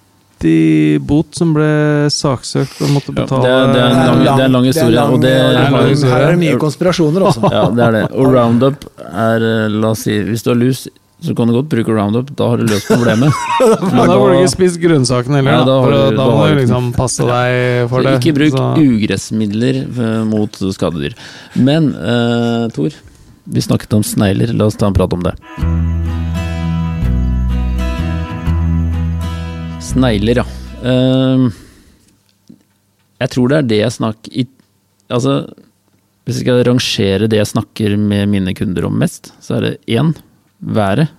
bot 1.06 1.36
som 1.38 1.54
ble 1.54 1.68
saksøkt 2.10 2.82
og 2.82 2.90
måtte 2.96 3.12
Ja, 3.14 3.24
betale 3.24 3.44
det 3.44 3.52
er- 3.52 3.74
det 3.74 3.82
er 3.82 3.92
lang- 3.92 4.24
det 4.24 4.30
er 4.42 4.46
en 4.46 4.52
lang 4.52 4.66
historie, 4.66 4.96
lang- 4.96 5.14
og 5.14 5.22
det- 5.22 5.36
og 5.42 5.52
Det 5.52 5.66
er 5.66 5.72
lang 5.72 5.90
historie. 5.90 6.14
Her 6.14 6.22
er 6.28 6.32
det 6.32 6.40
mye 6.40 6.58
konspirasjoner 6.60 7.22
også. 7.30 7.52
Ja, 7.52 7.66
det 7.70 7.84
er 7.88 7.92
det. 7.92 8.12
Og 8.16 8.34
Roundup 8.34 8.86
er 9.14 9.36
eh, 9.66 9.70
La 9.70 9.88
oss 9.92 10.00
si, 10.04 10.12
hvis 10.24 10.44
du 10.44 10.50
har 10.52 10.56
lus, 10.58 10.88
så 11.22 11.36
kan 11.38 11.46
du 11.48 11.54
godt 11.54 11.70
bruke 11.70 11.94
Roundup. 11.94 12.36
Da 12.36 12.48
har 12.50 12.58
du 12.58 12.64
løst 12.66 12.88
problemet. 12.88 13.32
Men 13.94 14.08
da 14.10 14.16
får 14.18 14.32
du 14.32 14.38
ikke 14.40 14.50
spist 14.56 14.80
grønnsakene 14.82 15.36
heller, 15.38 15.52
ja, 15.52 15.60
da. 15.60 15.66
da 15.66 15.82
For 15.84 15.92
du- 15.92 15.98
da, 15.98 16.10
da 16.18 16.32
må 16.32 16.48
du 16.50 16.56
liksom 16.66 16.94
passe 16.96 17.22
deg 17.28 17.90
for 17.90 18.02
Så 18.02 18.04
det. 18.10 18.24
ikke 18.24 18.36
bruk 18.40 18.58
Så- 18.58 18.76
ugressmidler 18.82 19.76
eh, 19.86 20.24
mot 20.26 20.52
skadedyr. 20.52 21.14
Men 21.56 21.94
uh, 21.96 22.68
Tor, 22.70 22.90
vi 23.48 23.60
snakket 23.62 23.94
om 23.94 24.02
snegler. 24.04 24.54
La 24.58 24.66
oss 24.66 24.76
ta 24.76 24.88
en 24.88 24.94
prat 24.94 25.14
om 25.14 25.22
det. 25.22 25.36
Snegler, 29.92 30.42
ja. 30.42 30.46
Eh, 30.88 31.46
jeg 33.22 33.34
tror 33.36 33.52
det 33.52 33.58
er 33.60 33.68
det 33.70 33.80
jeg 33.84 33.96
snakker 34.00 34.34
i, 34.44 34.48
Altså, 35.12 35.34
hvis 36.24 36.38
jeg 36.40 36.46
skal 36.46 36.62
rangere 36.64 37.28
det 37.28 37.40
jeg 37.42 37.50
snakker 37.50 37.98
med 38.00 38.30
mine 38.32 38.54
kunder 38.56 38.86
om 38.88 38.94
mest, 39.02 39.34
så 39.44 39.58
er 39.58 39.66
det 39.66 39.72
én 39.92 40.14
været. 40.64 41.10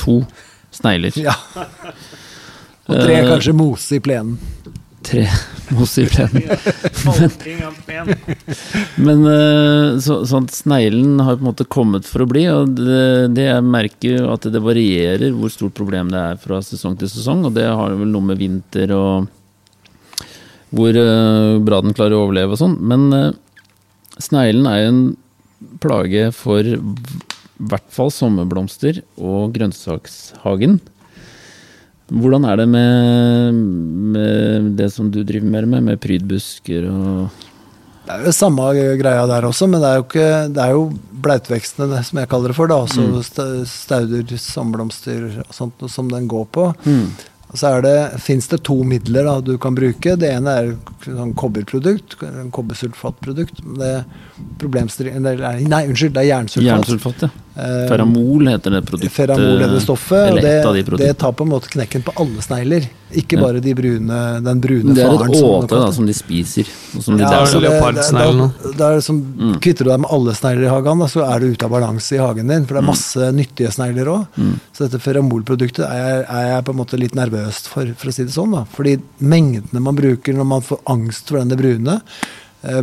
To 0.00 0.22
snegler. 0.72 1.12
Ja. 1.20 1.34
Og 2.88 2.96
tre 2.96 3.18
Eh, 3.20 3.28
kanskje 3.28 3.52
mose 3.52 3.98
i 3.98 4.00
plenen. 4.00 4.38
Tre 5.02 5.26
mos 5.74 5.96
i 5.98 6.04
plenen. 6.06 6.44
Men 8.96 9.22
men 9.22 10.00
så, 10.04 10.20
sånn 10.28 10.48
sneglen 10.52 11.20
har 11.22 11.36
på 11.36 11.42
en 11.42 11.48
måte 11.50 11.66
kommet 11.66 12.06
for 12.08 12.24
å 12.24 12.28
bli, 12.30 12.44
og 12.52 12.74
det, 12.78 13.34
det 13.36 13.48
jeg 13.48 13.66
merker 13.66 14.26
at 14.32 14.46
det 14.52 14.62
varierer 14.62 15.34
hvor 15.36 15.52
stort 15.52 15.76
problem 15.78 16.12
det 16.12 16.20
er 16.32 16.40
fra 16.42 16.60
sesong 16.64 16.96
til 17.00 17.10
sesong, 17.10 17.46
og 17.48 17.56
det 17.56 17.66
har 17.68 17.96
vel 17.98 18.12
noe 18.12 18.32
med 18.32 18.40
vinter 18.40 18.92
og 18.96 19.30
hvor 20.72 20.96
eh, 20.96 21.58
bra 21.64 21.82
den 21.84 21.96
klarer 21.96 22.16
å 22.16 22.26
overleve 22.26 22.56
og 22.56 22.62
sånn. 22.62 22.78
Men 22.80 23.08
eh, 23.16 23.34
sneglen 24.22 24.68
er 24.68 24.80
jo 24.80 24.92
en 24.92 25.02
plage 25.82 26.30
for 26.36 26.66
i 26.66 26.78
hvert 27.70 27.90
fall 27.94 28.10
sommerblomster 28.10 29.02
og 29.20 29.52
grønnsakshagen. 29.54 30.80
Hvordan 32.12 32.44
er 32.50 32.56
det 32.60 32.68
med, 32.68 33.54
med 34.12 34.70
det 34.76 34.90
som 34.92 35.08
du 35.10 35.22
driver 35.24 35.48
mer 35.48 35.66
med, 35.66 35.82
med 35.86 36.00
prydbusker 36.02 36.88
og 36.90 37.40
Det 38.04 38.12
er 38.18 38.24
jo 38.26 38.32
samme 38.34 38.66
greia 38.98 39.26
der 39.30 39.44
også, 39.46 39.68
men 39.70 39.80
det 39.80 39.88
er 39.88 40.00
jo, 40.00 40.04
ikke, 40.08 40.30
det 40.52 40.62
er 40.64 40.72
jo 40.74 40.80
blautvekstene, 41.22 42.00
som 42.04 42.18
jeg 42.18 42.28
kaller 42.28 42.50
det 42.50 42.56
for. 42.58 42.66
da, 42.68 42.80
altså 42.82 43.04
Mm. 43.06 43.64
Stauder, 43.70 44.32
sommerblomster 44.42 45.28
og 45.46 45.54
sånt 45.54 45.84
som 45.88 46.08
den 46.10 46.26
går 46.28 46.48
på. 46.50 46.64
Mm. 46.84 47.06
Så 47.54 47.68
er 47.68 47.82
det, 47.84 47.94
fins 48.24 48.48
det 48.48 48.62
to 48.64 48.78
midler 48.82 49.24
da, 49.28 49.34
du 49.44 49.54
kan 49.60 49.74
bruke. 49.76 50.16
Det 50.18 50.30
ene 50.34 50.50
er 50.56 50.70
sånn 51.04 51.34
kobberprodukt, 51.36 52.16
kobbersulfatprodukt. 52.50 53.60
Det 53.78 54.04
problemstilling- 54.58 55.20
Nei, 55.68 55.82
unnskyld, 55.86 56.14
det 56.16 56.22
er 56.24 56.30
jernsulfat. 56.32 56.64
Jernsulfat, 56.70 57.22
ja. 57.22 57.28
Eh, 57.54 57.86
Feramol 57.88 58.46
heter 58.48 58.70
det 58.72 58.82
produktet. 58.88 59.12
Feramol 59.12 59.58
heter 59.60 59.74
det 59.74 59.82
stoffet, 59.84 60.32
og 60.32 60.40
det, 60.40 60.86
de 60.88 60.96
det 61.02 61.18
tar 61.20 61.32
på 61.36 61.44
en 61.44 61.50
måte 61.52 61.68
knekken 61.68 62.02
på 62.06 62.14
alle 62.16 62.40
snegler. 62.40 62.86
Ikke 63.12 63.36
Ja. 63.36 63.42
bare 63.44 63.60
de 63.60 63.74
brune, 63.76 64.40
den 64.42 64.60
brune 64.60 64.94
Det 64.94 65.04
er 65.04 65.10
faren. 65.18 65.28
et 65.30 65.36
som 65.36 65.48
åte 65.50 65.68
da, 65.68 65.90
som 65.92 66.06
de 66.06 66.14
spiser. 66.14 66.64
Som 66.98 67.18
de 67.18 67.24
Ja, 67.24 67.28
altså, 67.44 67.60
det- 67.60 67.68
det- 67.70 68.76
Da 68.78 68.88
er 68.90 68.94
det 68.96 69.04
som, 69.04 69.20
Mm. 69.22 69.60
Kvitter 69.60 69.84
du 69.84 69.90
deg 69.90 70.00
med 70.00 70.10
alle 70.10 70.32
snegler 70.34 70.64
i 70.64 70.68
hagen, 70.68 70.98
da, 70.98 71.04
så 71.06 71.20
er 71.30 71.40
du 71.40 71.46
ute 71.52 71.62
av 71.64 71.70
balanse 71.70 72.12
i 72.14 72.18
hagen 72.18 72.46
din. 72.48 72.64
For 72.64 72.74
det 72.74 72.78
er 72.82 72.86
Mm. 72.86 72.86
masse 72.86 73.32
nyttige 73.34 73.70
snegler 73.70 74.06
òg. 74.06 74.26
Så 74.72 74.88
dette 74.88 74.98
feramolproduktet 74.98 75.84
er, 75.90 76.24
er 76.26 76.54
jeg 76.56 76.64
på 76.64 76.70
en 76.70 76.76
måte 76.78 76.98
litt 76.98 77.14
nervøs 77.14 77.68
for, 77.68 77.84
for 77.98 78.08
å 78.08 78.12
si 78.14 78.24
det 78.24 78.32
sånn. 78.32 78.52
da. 78.52 78.64
Fordi 78.64 78.98
mengdene 79.20 79.80
man 79.80 79.94
bruker 79.94 80.32
når 80.34 80.46
man 80.46 80.62
får 80.62 80.78
angst 80.86 81.28
for 81.28 81.38
denne 81.38 81.56
brune, 81.56 82.00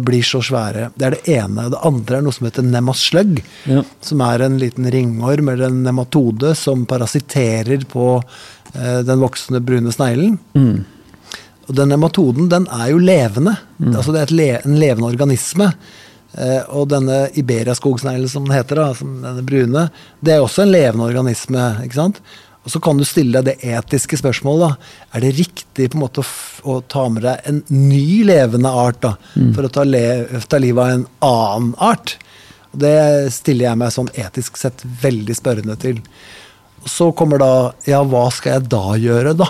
blir 0.03 0.25
så 0.25 0.41
svære. 0.43 0.89
Det 0.95 1.05
er 1.07 1.15
det 1.15 1.35
ene. 1.37 1.69
Det 1.71 1.79
andre 1.87 2.17
er 2.17 2.23
noe 2.25 2.35
som 2.35 2.47
heter 2.49 2.65
nemasløgg. 2.67 3.39
Ja. 3.69 3.83
Som 4.03 4.23
er 4.25 4.43
en 4.43 4.57
liten 4.59 4.89
ringorm 4.91 5.51
eller 5.53 5.69
en 5.69 5.83
nematode 5.85 6.53
som 6.59 6.83
parasitterer 6.89 7.85
på 7.89 8.11
eh, 8.73 8.99
den 9.07 9.23
voksne 9.23 9.61
brune 9.63 9.93
sneglen. 9.95 10.37
Mm. 10.57 10.83
Og 11.69 11.75
den 11.77 11.93
nematoden 11.93 12.49
den 12.51 12.67
er 12.73 12.89
jo 12.91 12.99
levende. 12.99 13.55
Altså 13.93 14.11
det 14.11 14.21
er 14.21 14.29
et 14.29 14.37
le 14.37 14.51
en 14.63 14.79
levende 14.81 15.11
organisme. 15.11 15.69
Eh, 16.33 16.61
og 16.69 16.89
denne 16.91 17.23
iberiaskogsneglen 17.39 18.29
som 18.29 18.45
den 18.45 18.57
heter, 18.57 18.81
da, 18.81 18.93
som 18.97 19.19
denne 19.23 19.45
brune, 19.45 19.87
det 20.25 20.35
er 20.35 20.43
også 20.43 20.65
en 20.65 20.73
levende 20.73 21.07
organisme. 21.07 21.71
ikke 21.85 22.01
sant? 22.01 22.21
Og 22.69 22.73
så 22.75 22.79
kan 22.85 22.99
du 22.99 23.05
stille 23.07 23.39
deg 23.41 23.47
det 23.47 23.71
etiske 23.73 24.19
spørsmålet. 24.19 24.61
da. 24.61 24.97
Er 25.17 25.23
det 25.25 25.31
riktig 25.39 25.87
på 25.89 25.97
en 25.97 26.03
måte 26.03 26.21
å, 26.21 26.27
å 26.69 26.75
ta 26.85 27.07
med 27.09 27.25
deg 27.25 27.47
en 27.49 27.63
ny 27.73 28.21
levende 28.29 28.69
art 28.69 28.99
da, 29.01 29.15
for 29.55 29.65
å 29.65 29.71
ta, 29.73 29.87
le 29.89 30.03
ta 30.45 30.59
livet 30.61 30.83
av 30.83 30.91
en 30.93 31.07
annen 31.25 31.71
art? 31.81 32.13
Og 32.69 32.83
det 32.83 32.93
stiller 33.33 33.71
jeg 33.71 33.81
meg 33.81 33.95
sånn 33.95 34.11
etisk 34.13 34.61
sett 34.61 34.85
veldig 35.01 35.33
spørrende 35.33 35.79
til. 35.81 36.03
Og 36.83 36.93
så 36.93 37.09
kommer 37.17 37.41
da 37.41 37.51
Ja, 37.89 38.03
hva 38.05 38.27
skal 38.29 38.59
jeg 38.59 38.69
da 38.69 38.85
gjøre, 39.01 39.33
da? 39.33 39.49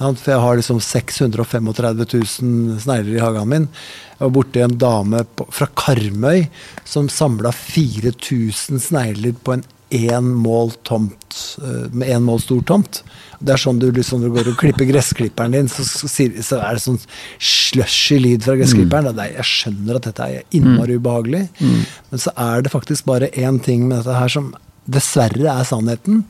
Ja, 0.00 0.08
For 0.16 0.32
jeg 0.32 0.44
har 0.46 0.56
liksom 0.56 0.80
635 0.80 1.68
000 1.68 2.80
snegler 2.80 3.12
i 3.12 3.24
hagen 3.26 3.52
min. 3.52 3.68
Jeg 4.16 4.24
var 4.24 4.36
borti 4.40 4.64
en 4.64 4.80
dame 4.80 5.20
på, 5.36 5.50
fra 5.52 5.68
Karmøy 5.68 6.48
som 6.88 7.12
samla 7.12 7.52
4000 7.52 8.80
snegler 8.88 9.36
på 9.36 9.58
en 9.58 9.68
én 9.90 10.24
mål 10.44 10.72
tomt, 10.84 11.56
eh, 11.62 11.88
med 11.92 12.08
én 12.08 12.22
mål 12.22 12.40
stor 12.42 12.60
tomt. 12.68 13.02
Det 13.40 13.54
er 13.54 13.60
sånn 13.62 13.78
du 13.78 13.90
liksom 13.94 14.20
du 14.20 14.28
går 14.34 14.48
og 14.50 14.56
klipper 14.58 14.84
gressklipperen 14.88 15.52
din, 15.54 15.68
så, 15.70 15.84
så, 15.86 16.08
så 16.42 16.58
er 16.58 16.74
det 16.74 16.82
sånn 16.82 16.98
slushy 17.38 18.18
lyd 18.20 18.42
fra 18.44 18.56
gressklipperen. 18.58 19.12
Mm. 19.12 19.18
er- 19.22 19.36
Jeg 19.38 19.44
skjønner 19.46 19.96
at 19.96 20.02
dette 20.08 20.20
er 20.26 20.42
innmari 20.52 20.96
ubehagelig, 20.98 21.48
men 21.60 22.18
så 22.18 22.32
er 22.36 22.62
det 22.62 22.72
faktisk 22.72 23.04
bare 23.06 23.30
én 23.30 23.62
ting 23.62 23.86
med 23.88 23.98
dette 24.02 24.18
her 24.18 24.28
som 24.28 24.54
dessverre 24.88 25.46
er 25.52 25.64
sannheten. 25.68 26.24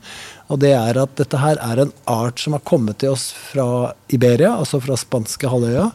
Og 0.49 0.59
det 0.59 0.71
er 0.73 0.97
at 1.01 1.15
dette 1.15 1.37
her 1.39 1.55
er 1.61 1.79
en 1.85 1.91
art 2.07 2.39
som 2.39 2.53
har 2.53 2.59
kommet 2.65 2.97
til 2.99 3.09
oss 3.13 3.31
fra 3.31 3.93
Iberia, 4.09 4.55
altså 4.57 4.81
fra 4.81 4.95
spanske 4.97 5.47
halvøya, 5.49 5.91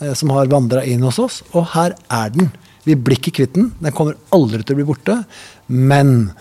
eh, 0.00 0.14
som 0.14 0.30
har 0.30 0.46
vandra 0.46 0.84
inn 0.84 1.02
hos 1.02 1.18
oss. 1.18 1.42
Og 1.54 1.66
her 1.74 1.94
er 2.10 2.30
den. 2.30 2.50
Vi 2.84 2.94
blir 2.96 3.16
ikke 3.20 3.32
kvitt 3.36 3.52
den. 3.54 3.72
Den 3.80 3.92
kommer 3.92 4.14
aldri 4.32 4.62
til 4.64 4.74
å 4.74 4.80
bli 4.80 4.88
borte. 4.88 5.24
Men 5.68 6.32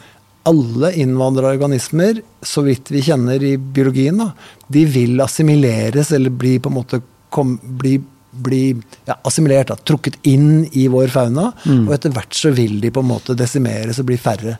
alle 0.47 0.93
innvandrerorganismer, 1.01 2.21
så 2.41 2.63
vidt 2.65 2.91
vi 2.91 3.01
kjenner 3.05 3.43
i 3.43 3.57
biologien, 3.57 4.17
da, 4.21 4.31
de 4.67 4.85
vil 4.89 5.19
assimileres 5.21 6.11
eller 6.15 6.29
bli 6.31 6.57
på 6.59 6.71
en 6.71 6.77
måte 6.79 7.01
kom, 7.29 7.57
bli, 7.61 7.97
bli 8.31 8.63
ja, 9.05 9.17
assimilert, 9.27 9.69
da, 9.69 9.75
trukket 9.75 10.17
inn 10.29 10.63
i 10.71 10.87
vår 10.89 11.11
fauna. 11.13 11.51
Og 11.87 11.93
etter 11.93 12.13
hvert 12.15 12.33
så 12.37 12.53
vil 12.55 12.79
de 12.81 12.91
på 12.93 13.03
en 13.03 13.11
måte 13.11 13.35
desimeres 13.37 13.99
og 14.01 14.09
bli 14.09 14.17
færre. 14.17 14.57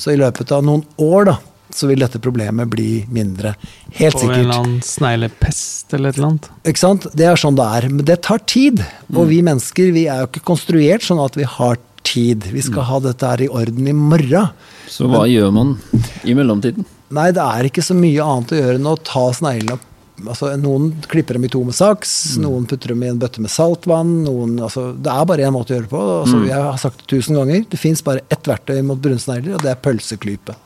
Så 0.00 0.14
i 0.14 0.20
løpet 0.20 0.52
av 0.54 0.64
noen 0.66 0.84
år 1.02 1.32
da, 1.32 1.36
så 1.74 1.84
vil 1.90 2.00
dette 2.00 2.20
problemet 2.24 2.70
bli 2.72 3.02
mindre. 3.12 3.52
Helt 3.98 4.16
På 4.16 4.22
en 4.24 4.30
eller 4.30 4.38
sikkert. 4.38 4.54
annen 4.56 4.78
sneglepest 4.86 5.92
eller 5.94 6.08
et 6.08 6.16
eller 6.16 6.28
annet. 6.30 6.48
Ikke 6.64 6.80
sant? 6.80 7.06
Det 7.12 7.26
er 7.28 7.36
sånn 7.36 7.58
det 7.58 7.66
er. 7.76 7.88
Men 7.92 8.08
det 8.08 8.16
tar 8.24 8.40
tid. 8.48 8.80
Og 9.12 9.28
vi 9.28 9.42
mennesker 9.44 9.92
vi 9.92 10.06
er 10.08 10.22
jo 10.22 10.30
ikke 10.30 10.46
konstruert 10.48 11.04
sånn 11.04 11.20
at 11.20 11.36
vi 11.36 11.44
har 11.44 11.76
tid. 12.08 12.48
Vi 12.54 12.64
skal 12.64 12.86
ha 12.88 13.00
dette 13.04 13.28
her 13.28 13.44
i 13.44 13.50
orden 13.52 13.90
i 13.90 13.92
morgen. 13.92 14.48
Så 14.88 15.08
hva 15.10 15.24
gjør 15.28 15.52
man 15.54 15.76
i 16.24 16.34
mellomtiden? 16.38 16.86
Nei, 17.14 17.30
det 17.32 17.44
er 17.44 17.68
ikke 17.68 17.84
så 17.84 17.96
mye 17.96 18.24
annet 18.24 18.52
å 18.52 18.58
gjøre 18.58 18.80
enn 18.80 18.88
å 18.90 18.96
ta 19.04 19.28
sneglene 19.36 19.78
opp. 19.78 19.84
Altså, 20.26 20.50
noen 20.58 20.88
klipper 21.06 21.36
dem 21.38 21.44
i 21.46 21.50
to 21.52 21.60
med 21.62 21.76
saks, 21.78 22.12
noen 22.42 22.64
putter 22.66 22.90
dem 22.90 23.04
i 23.06 23.10
en 23.12 23.20
bøtte 23.22 23.38
med 23.44 23.52
saltvann. 23.54 24.16
Noen, 24.24 24.56
altså, 24.66 24.88
det 24.98 25.12
er 25.12 25.28
bare 25.30 25.46
én 25.46 25.54
måte 25.54 25.70
å 25.72 25.76
gjøre 25.76 25.86
det 25.86 25.92
på. 25.92 26.00
Altså, 26.24 26.40
Jeg 26.48 26.58
har 26.64 26.80
sagt 26.82 27.04
det 27.04 27.10
tusen 27.12 27.38
ganger. 27.38 27.62
Det 27.70 27.78
fins 27.78 28.02
bare 28.02 28.24
ett 28.34 28.50
verktøy 28.50 28.80
mot 28.82 28.98
brunsnegler, 28.98 29.54
og 29.54 29.62
det 29.62 29.70
er 29.76 29.82
pølseklype. 29.84 30.56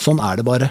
Sånn 0.00 0.22
er 0.26 0.40
det 0.40 0.46
bare. 0.48 0.70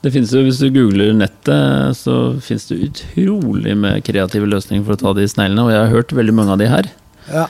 Det 0.00 0.12
finnes 0.14 0.32
jo, 0.32 0.40
Hvis 0.46 0.60
du 0.62 0.70
googler 0.72 1.12
nettet, 1.16 1.98
så 1.98 2.38
finnes 2.44 2.68
det 2.70 2.80
utrolig 2.86 3.76
med 3.76 4.00
kreative 4.06 4.48
løsninger 4.48 4.86
for 4.86 4.96
å 4.96 5.02
ta 5.02 5.12
de 5.18 5.26
sneglene, 5.28 5.66
og 5.66 5.74
jeg 5.74 5.82
har 5.84 5.92
hørt 5.92 6.16
veldig 6.16 6.34
mange 6.38 6.54
av 6.54 6.62
de 6.62 6.70
her. 6.70 6.88
Ja. 7.28 7.44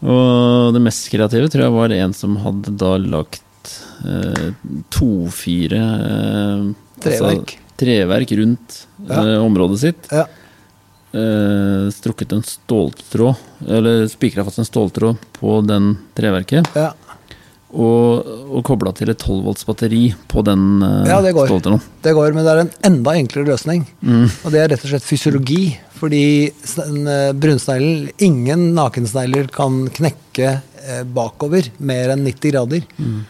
Og 0.00 0.72
det 0.74 0.80
mest 0.82 1.10
kreative 1.12 1.50
tror 1.52 1.66
jeg 1.66 1.76
var 1.76 1.94
en 1.94 2.16
som 2.16 2.38
hadde 2.42 2.72
da 2.80 2.94
lagt 2.98 3.44
eh, 4.04 4.50
to-fire 4.94 5.80
eh, 5.80 6.64
Treverk. 7.00 7.54
Altså, 7.56 7.76
treverk 7.80 8.32
rundt 8.36 8.86
Ja. 9.08 9.20
eh, 9.24 9.38
området 9.44 9.78
sitt. 9.80 10.08
Ja. 10.12 10.26
Eh, 11.12 11.88
strukket 11.90 12.32
en 12.36 12.42
ståltråd, 12.46 13.34
eller 13.66 14.04
spikra 14.12 14.44
fast 14.46 14.58
en 14.62 14.68
ståltråd 14.68 15.16
på 15.40 15.60
den 15.66 15.96
treverket. 16.14 16.68
Ja. 16.76 16.92
Og, 17.70 18.26
og 18.50 18.64
kobla 18.66 18.90
til 18.98 19.10
et 19.12 19.18
12 19.22 19.44
volts 19.46 19.66
batteri 19.66 20.08
på 20.30 20.42
den 20.46 20.82
eh, 20.82 21.08
Ja, 21.10 21.20
det 21.22 21.32
går. 21.36 21.46
ståltråden. 21.50 21.80
Det 22.02 22.14
går, 22.18 22.32
men 22.34 22.44
det 22.46 22.52
er 22.54 22.62
en 22.64 22.72
enda 22.90 23.14
enklere 23.18 23.46
løsning. 23.52 23.84
Og 24.44 24.48
det 24.54 24.60
er 24.64 24.68
rett 24.74 24.84
og 24.86 24.90
slett 24.92 25.06
fysiologi. 25.06 25.76
Fordi 26.00 26.22
eh, 26.48 27.32
brunsneglen 27.36 28.08
Ingen 28.26 28.70
nakensnegler 28.74 29.50
kan 29.54 29.84
knekke 29.92 30.60
bakover 31.14 31.66
mer 31.78 32.10
enn 32.14 32.24
90 32.26 32.50
grader. 32.54 32.86
Eh, 32.98 33.20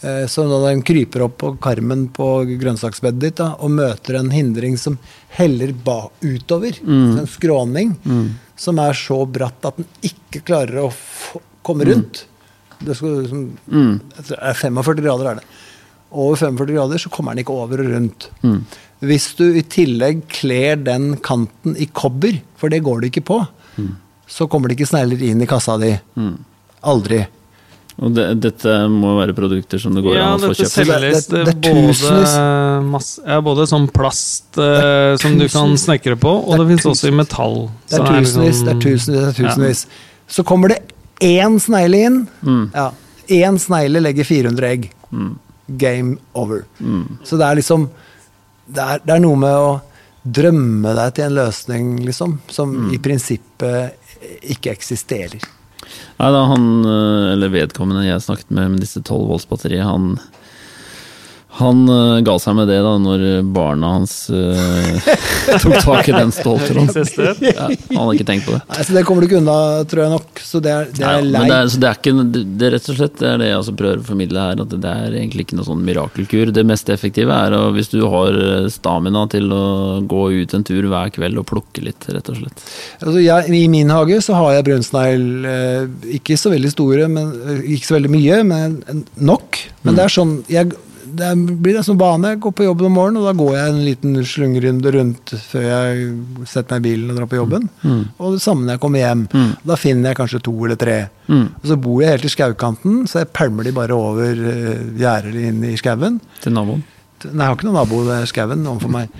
så 0.00 0.44
når 0.48 0.62
den 0.64 0.82
kryper 0.86 1.26
opp 1.26 1.34
på 1.42 1.50
karmen 1.60 2.06
på 2.16 2.26
grønnsaksbedet 2.48 3.20
ditt 3.20 3.36
da, 3.42 3.50
og 3.60 3.74
møter 3.74 4.16
en 4.16 4.30
hindring 4.32 4.78
som 4.80 4.96
heller 5.36 5.74
ba 5.76 6.06
utover, 6.24 6.78
en 7.20 7.28
skråning, 7.28 7.92
som 8.56 8.80
er 8.80 8.96
så 8.96 9.18
bratt 9.28 9.68
at 9.68 9.76
den 9.76 9.88
ikke 10.08 10.40
klarer 10.48 10.86
å 10.86 10.90
få, 10.94 11.42
komme 11.60 11.84
rundt 11.84 12.24
det 12.80 12.96
skal, 12.96 13.24
som, 13.28 13.42
jeg 13.68 14.28
det 14.30 14.38
er 14.38 14.56
45 14.56 15.02
grader 15.04 15.30
er 15.30 15.40
det. 15.40 15.48
Over 16.10 16.38
45 16.40 16.72
grader 16.74 17.02
så 17.02 17.10
kommer 17.12 17.36
den 17.36 17.44
ikke 17.44 17.56
over 17.56 17.82
og 17.84 17.90
rundt. 17.92 18.30
Hvis 19.04 19.30
du 19.38 19.44
i 19.56 19.64
tillegg 19.64 20.24
kler 20.32 20.80
den 20.80 21.12
kanten 21.24 21.76
i 21.76 21.86
kobber, 21.86 22.40
for 22.60 22.72
det 22.72 22.82
går 22.84 23.02
det 23.02 23.12
ikke 23.12 23.26
på, 23.30 23.40
så 24.30 24.48
kommer 24.50 24.70
det 24.70 24.78
ikke 24.78 24.90
snegler 24.90 25.22
inn 25.28 25.44
i 25.44 25.50
kassa 25.50 25.76
di. 25.80 25.92
Aldri. 26.80 27.20
Og 28.00 28.14
det, 28.16 28.24
dette 28.40 28.74
må 28.88 29.10
være 29.18 29.34
produkter 29.36 29.78
som 29.82 29.92
det 29.94 30.00
går 30.06 30.14
Ja, 30.16 30.30
an 30.32 30.40
å 30.40 30.48
få 30.48 30.54
dette 30.54 30.64
kjøpt. 30.64 30.86
selges 30.88 31.26
Det- 31.28 31.36
det, 31.36 31.44
det- 31.44 31.60
det 31.60 31.70
er 31.70 31.74
både, 31.74 32.84
masse, 32.90 33.20
ja, 33.26 33.40
både 33.44 33.66
sånn 33.68 33.88
plast 33.92 34.56
eh, 34.56 35.16
som 35.20 35.36
du 35.38 35.46
kan 35.52 35.74
snekre 35.76 36.16
på, 36.16 36.32
og 36.48 36.56
Det 36.56 36.64
det, 36.64 36.68
finnes 36.78 36.86
også 36.94 37.08
i 37.08 37.16
metall. 37.18 37.58
Det 37.90 38.00
er 38.00 38.06
tusenvis, 38.08 38.62
det 38.64 38.68
er 38.72 38.74
liksom- 38.74 38.80
tusenvis, 38.80 39.06
det 39.06 39.28
er 39.28 39.48
tusenvis. 39.48 39.86
Så 40.28 40.44
kommer 40.44 40.68
det 40.68 40.80
én 41.20 41.60
snegle 41.60 41.94
inn. 42.06 42.28
Ja, 42.74 42.90
Én 43.28 43.58
snegle 43.60 44.00
legger 44.02 44.24
400 44.24 44.64
egg. 44.70 44.90
Game 45.76 46.16
over. 46.34 46.64
Så 47.22 47.36
det 47.38 47.46
er 47.46 47.54
liksom 47.56 47.90
det 48.72 48.78
er, 48.82 48.98
det 49.04 49.14
er 49.16 49.20
noe 49.20 49.36
med 49.36 49.50
å 49.50 49.80
drømme 50.26 50.94
deg 50.94 51.14
til 51.14 51.24
en 51.24 51.34
løsning, 51.34 52.00
liksom, 52.06 52.38
som 52.48 52.90
i 52.94 52.98
prinsippet 52.98 53.92
ikke 54.42 54.70
eksisterer. 54.70 55.40
Nei 56.20 56.30
da, 56.34 56.42
han, 56.50 56.68
eh, 56.84 57.32
eller 57.34 57.54
vedkommende 57.54 58.06
jeg 58.06 58.24
snakket 58.24 58.52
med 58.54 58.74
med 58.74 58.84
disse 58.84 59.02
12 59.02 59.26
volts 59.30 59.48
batteriet, 59.50 59.86
han 59.86 60.14
han 61.58 61.82
uh, 61.90 62.20
ga 62.24 62.36
seg 62.40 62.54
med 62.56 62.68
det 62.70 62.78
da 62.84 62.92
når 63.02 63.24
barna 63.50 63.94
hans 63.96 64.14
uh, 64.30 65.10
tok 65.62 65.76
tak 65.82 66.08
i 66.08 66.14
den 66.14 66.30
ståltråden. 66.34 67.42
Ja, 67.42 67.66
han 67.66 67.98
hadde 67.98 68.14
ikke 68.18 68.28
tenkt 68.28 68.46
på 68.46 68.54
det. 68.54 68.60
Nei, 68.70 68.84
så 68.86 68.94
Det 68.96 69.02
kommer 69.08 69.24
du 69.24 69.28
ikke 69.28 69.40
unna, 69.40 69.56
tror 69.90 70.04
jeg 70.04 70.12
nok. 70.14 70.42
Så 70.46 70.62
det 70.62 70.72
er, 70.72 70.90
det 70.94 71.04
Nei, 71.04 71.14
er 71.18 71.26
men 71.34 71.50
det 71.50 71.56
er, 71.56 71.70
så 71.72 71.82
det 71.82 71.88
er 71.90 71.98
ikke 71.98 72.14
det, 72.20 72.44
det 72.60 72.68
er 72.68 72.74
rett 72.76 72.90
og 72.92 72.98
slett 73.00 73.18
det 73.20 73.28
er 73.28 73.40
det 73.42 73.48
jeg 73.50 73.58
altså 73.58 73.74
prøver 73.80 74.02
å 74.02 74.06
formidle 74.06 74.44
her, 74.46 74.62
at 74.64 74.74
det 74.84 74.92
er 75.02 75.16
egentlig 75.20 75.46
ikke 75.46 75.58
noe 75.58 75.68
sånn 75.68 75.82
mirakelkur. 75.86 76.52
Det 76.54 76.64
mest 76.68 76.92
effektive 76.92 77.36
er 77.46 77.56
å, 77.56 77.62
hvis 77.74 77.90
du 77.92 78.00
har 78.12 78.38
eh, 78.40 78.68
stamina 78.72 79.24
til 79.32 79.50
å 79.54 79.64
gå 80.10 80.24
ut 80.40 80.54
en 80.56 80.66
tur 80.66 80.88
hver 80.90 81.12
kveld 81.14 81.40
og 81.40 81.48
plukke 81.50 81.84
litt, 81.84 82.06
rett 82.10 82.30
og 82.32 82.38
slett. 82.40 82.66
Altså 83.00 83.24
jeg, 83.24 83.56
I 83.60 83.64
min 83.72 83.90
hage 83.92 84.20
så 84.24 84.38
har 84.38 84.56
jeg 84.56 84.68
brunsnegl, 84.70 85.26
eh, 85.50 85.88
ikke 86.20 86.38
så 86.40 86.54
veldig 86.54 86.72
store, 86.72 87.08
men, 87.10 87.34
ikke 87.64 87.90
så 87.90 87.98
veldig 87.98 88.12
mye, 88.14 88.40
men 88.46 88.78
nok. 89.18 89.64
Men 89.84 89.98
det 89.98 90.06
er 90.06 90.14
sånn 90.14 90.38
jeg, 90.50 90.72
det 91.16 91.30
blir 91.62 91.78
en 91.78 91.86
sånn 91.86 91.98
bane. 92.00 92.34
Jeg 92.34 92.40
går 92.44 92.54
på 92.56 92.66
jobben 92.66 92.88
om 92.90 92.96
morgenen, 92.98 93.20
og 93.22 93.28
da 93.28 93.34
går 93.38 93.56
jeg 93.56 93.72
en 93.72 93.80
liten 93.86 94.20
slungrunde 94.26 94.92
rundt 94.96 95.34
før 95.50 95.66
jeg 95.66 96.10
setter 96.50 96.76
meg 96.76 96.82
i 96.82 96.86
bilen 96.88 97.10
og 97.12 97.20
drar 97.20 97.30
på 97.30 97.40
jobben. 97.40 97.66
Mm. 97.82 98.02
Og 98.18 98.36
det 98.36 98.44
samme 98.44 98.66
når 98.66 98.76
jeg 98.76 98.84
kommer 98.84 99.04
hjem. 99.04 99.26
Mm. 99.32 99.50
Da 99.72 99.80
finner 99.80 100.10
jeg 100.10 100.20
kanskje 100.20 100.42
to 100.48 100.54
eller 100.58 100.80
tre. 100.80 100.96
Mm. 101.30 101.44
Og 101.60 101.68
så 101.72 101.80
bor 101.86 102.00
jeg 102.02 102.14
helt 102.14 102.28
i 102.28 102.32
skaukanten, 102.36 103.02
så 103.10 103.22
jeg 103.22 103.32
pælmer 103.36 103.66
de 103.66 103.74
bare 103.76 103.96
over 103.96 104.46
uh, 104.46 104.88
gjerdet 105.00 105.44
inn 105.50 105.62
i 105.70 105.76
skauen. 105.80 106.18
Til 106.44 106.56
naboen. 106.56 106.82
Nei, 107.28 107.44
jeg 107.44 107.50
har 107.50 107.56
ikke 107.58 107.66
noen 107.68 107.76
nabo 107.76 107.98
ved 108.06 108.28
skauen 108.30 108.62
overfor 108.64 108.92
meg. 108.94 109.16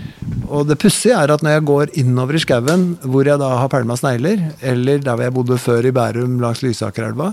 Og 0.51 0.65
det 0.67 0.79
pussige 0.81 1.17
er 1.17 1.31
at 1.31 1.43
når 1.45 1.57
jeg 1.57 1.65
går 1.69 1.93
innover 2.01 2.37
i 2.39 2.43
skauen, 2.43 2.87
hvor 3.05 3.29
jeg 3.29 3.41
da 3.43 3.51
har 3.61 3.71
pælma 3.73 3.97
snegler, 3.99 4.43
eller 4.67 5.03
der 5.05 5.19
hvor 5.19 5.27
jeg 5.27 5.35
bodde 5.37 5.59
før 5.61 5.87
i 5.87 5.93
Bærum 5.95 6.39
langs 6.43 6.63
Lysakerelva, 6.65 7.31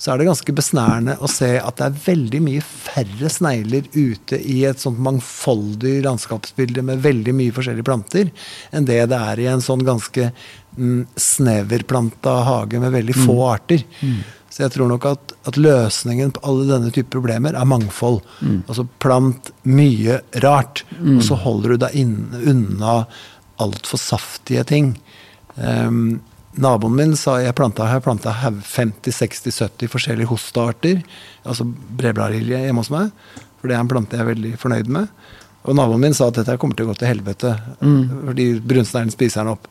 så 0.00 0.12
er 0.12 0.20
det 0.20 0.28
ganske 0.28 0.54
besnærende 0.56 1.16
å 1.20 1.30
se 1.30 1.50
at 1.58 1.80
det 1.80 1.88
er 1.88 2.00
veldig 2.04 2.42
mye 2.46 2.64
færre 2.64 3.32
snegler 3.32 3.88
ute 3.96 4.38
i 4.38 4.60
et 4.68 4.82
sånt 4.82 5.00
mangfoldig 5.02 5.98
landskapsbilde 6.06 6.84
med 6.86 7.02
veldig 7.04 7.34
mye 7.36 7.54
forskjellige 7.56 7.88
planter, 7.88 8.32
enn 8.70 8.88
det 8.88 9.00
det 9.10 9.22
er 9.32 9.42
i 9.42 9.48
en 9.50 9.64
sånn 9.64 9.82
ganske 9.86 10.30
mm, 10.76 11.06
sneverplanta 11.16 12.36
hage 12.46 12.82
med 12.82 12.94
veldig 12.94 13.16
få 13.24 13.38
arter. 13.50 13.88
Så 14.60 14.66
jeg 14.66 14.74
tror 14.74 14.88
nok 14.90 15.06
at, 15.08 15.32
at 15.48 15.56
løsningen 15.56 16.34
på 16.36 16.42
alle 16.44 16.66
denne 16.68 16.90
type 16.92 17.08
problemer 17.14 17.56
er 17.56 17.64
mangfold. 17.64 18.18
Altså 18.68 18.84
plant 19.00 19.48
mye 19.64 20.18
rart, 20.44 20.82
og 21.00 21.22
så 21.24 21.38
holder 21.40 21.72
du 21.72 21.76
deg 21.86 21.96
inn- 21.96 22.34
unna 22.50 22.98
altfor 23.60 23.96
saftige 24.00 24.66
ting. 24.68 24.90
Um, 25.56 26.20
naboen 26.60 26.92
min 26.98 27.16
sa 27.16 27.38
jeg 27.40 27.56
planta, 27.56 27.88
jeg 27.88 28.04
planta 28.04 28.32
50-60-70 28.36 29.88
forskjellige 29.92 30.28
hostearter, 30.30 31.00
altså 31.48 31.64
bredbladlilje 31.96 32.60
hjemme 32.66 32.84
hos 32.84 32.92
meg, 32.92 33.10
for 33.60 33.68
det 33.70 33.76
er 33.76 33.80
en 33.84 33.90
plante 33.92 34.16
jeg 34.16 34.24
er 34.24 34.30
veldig 34.34 34.52
fornøyd 34.60 34.88
med. 34.92 35.08
Og 35.68 35.76
naboen 35.76 36.00
min 36.04 36.14
sa 36.16 36.28
at 36.30 36.38
dette 36.40 36.56
kommer 36.60 36.76
til 36.76 36.88
å 36.88 36.92
gå 36.92 36.98
til 37.00 37.10
helvete, 37.14 37.54
fordi 37.80 38.46
brunsneglen 38.60 39.12
spiser 39.12 39.44
den 39.44 39.54
opp. 39.56 39.68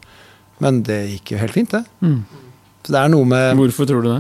Men 0.62 0.82
det 0.86 1.00
gikk 1.16 1.36
jo 1.36 1.42
helt 1.46 1.56
fint, 1.56 1.72
det. 1.78 1.86
Mm. 2.06 2.24
Det 2.88 2.96
er 2.96 3.10
noe 3.12 3.28
med 3.28 3.58
Hvorfor 3.60 3.86
tror 3.90 4.02
du 4.06 4.10
det? 4.14 4.20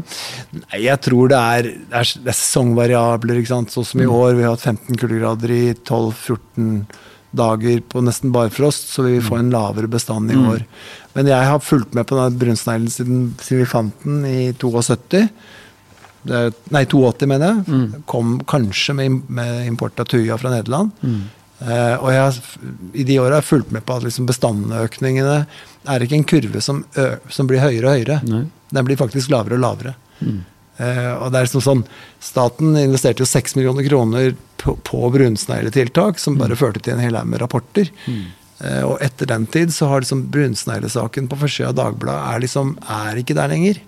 Nei, 0.59 0.81
jeg 0.83 0.99
tror 1.05 1.29
det 1.31 1.37
er, 1.39 1.69
det 1.89 2.01
er, 2.01 2.09
det 2.25 2.33
er 2.33 2.37
sesongvariabler. 2.37 3.39
ikke 3.39 3.53
sant? 3.53 3.71
Sånn 3.73 3.87
som 3.87 4.01
i 4.03 4.09
år, 4.09 4.33
vi 4.37 4.43
har 4.45 4.55
hatt 4.57 4.65
15 4.67 4.99
kuldegrader 4.99 5.53
i 5.55 5.61
12-14 5.77 6.83
dager 7.39 7.79
på 7.85 8.01
nesten 8.01 8.31
barfrost, 8.33 8.89
så 8.89 9.03
vi 9.05 9.15
vil 9.19 9.25
få 9.25 9.37
en 9.37 9.51
lavere 9.53 9.87
bestand 9.91 10.31
i 10.33 10.37
år. 10.49 10.63
Men 11.13 11.27
jeg 11.29 11.45
har 11.45 11.59
fulgt 11.61 11.93
med 11.97 12.07
på 12.09 12.17
den 12.17 12.37
brunsneglen 12.41 12.89
siden, 12.89 13.19
siden 13.41 13.63
vi 13.63 13.69
fant 13.69 14.03
den 14.05 14.23
i 14.25 14.51
72. 14.57 15.27
Det 16.29 16.35
er, 16.35 16.49
nei, 16.73 16.83
82, 16.89 17.27
mener 17.29 17.53
jeg. 17.53 18.01
Kom 18.09 18.39
kanskje 18.49 18.95
med, 18.97 19.21
med 19.29 19.67
import 19.69 19.99
av 20.01 20.09
tuja 20.09 20.37
fra 20.41 20.51
Nederland. 20.51 20.91
Eh, 21.59 21.95
og 21.99 22.11
jeg 22.13 22.21
har 22.23 22.37
i 22.95 23.05
de 23.07 23.17
åra 23.19 23.41
fulgt 23.43 23.73
med 23.75 23.83
på 23.87 23.97
at 23.99 24.05
liksom 24.05 24.29
bestandøkningene 24.29 25.41
er 25.89 26.05
ikke 26.05 26.19
en 26.19 26.29
kurve 26.29 26.61
som, 26.63 26.85
som 27.31 27.49
blir 27.49 27.63
høyere 27.63 27.85
og 27.87 27.97
høyere. 27.97 28.21
Nei. 28.29 28.45
Den 28.69 28.87
blir 28.87 28.99
faktisk 28.99 29.31
lavere 29.33 29.57
og 29.57 29.63
lavere. 29.65 29.95
Eh, 30.79 31.13
og 31.17 31.31
det 31.31 31.39
er 31.39 31.47
liksom 31.47 31.63
sånn, 31.63 31.85
Staten 32.23 32.75
investerte 32.79 33.23
jo 33.23 33.29
6 33.29 33.57
millioner 33.57 33.87
kroner 33.87 34.35
på, 34.61 34.77
på 34.87 35.07
brunsnegletiltak, 35.15 36.19
som 36.21 36.37
bare 36.39 36.57
førte 36.59 36.83
til 36.83 36.95
en 36.95 37.03
hel 37.03 37.17
haug 37.19 37.31
med 37.31 37.41
rapporter. 37.43 37.91
Eh, 38.59 38.83
og 38.83 38.99
etter 39.03 39.27
den 39.27 39.47
tid 39.51 39.73
så 39.75 39.89
har 39.91 40.03
liksom 40.03 40.25
brunsneglesaken 40.31 41.27
på 41.31 41.39
forsida 41.43 41.71
av 41.71 41.77
Dagbladet 41.79 42.35
er 42.35 42.43
liksom, 42.45 42.75
er 42.95 43.19
ikke 43.21 43.37
der 43.37 43.51
lenger. 43.51 43.81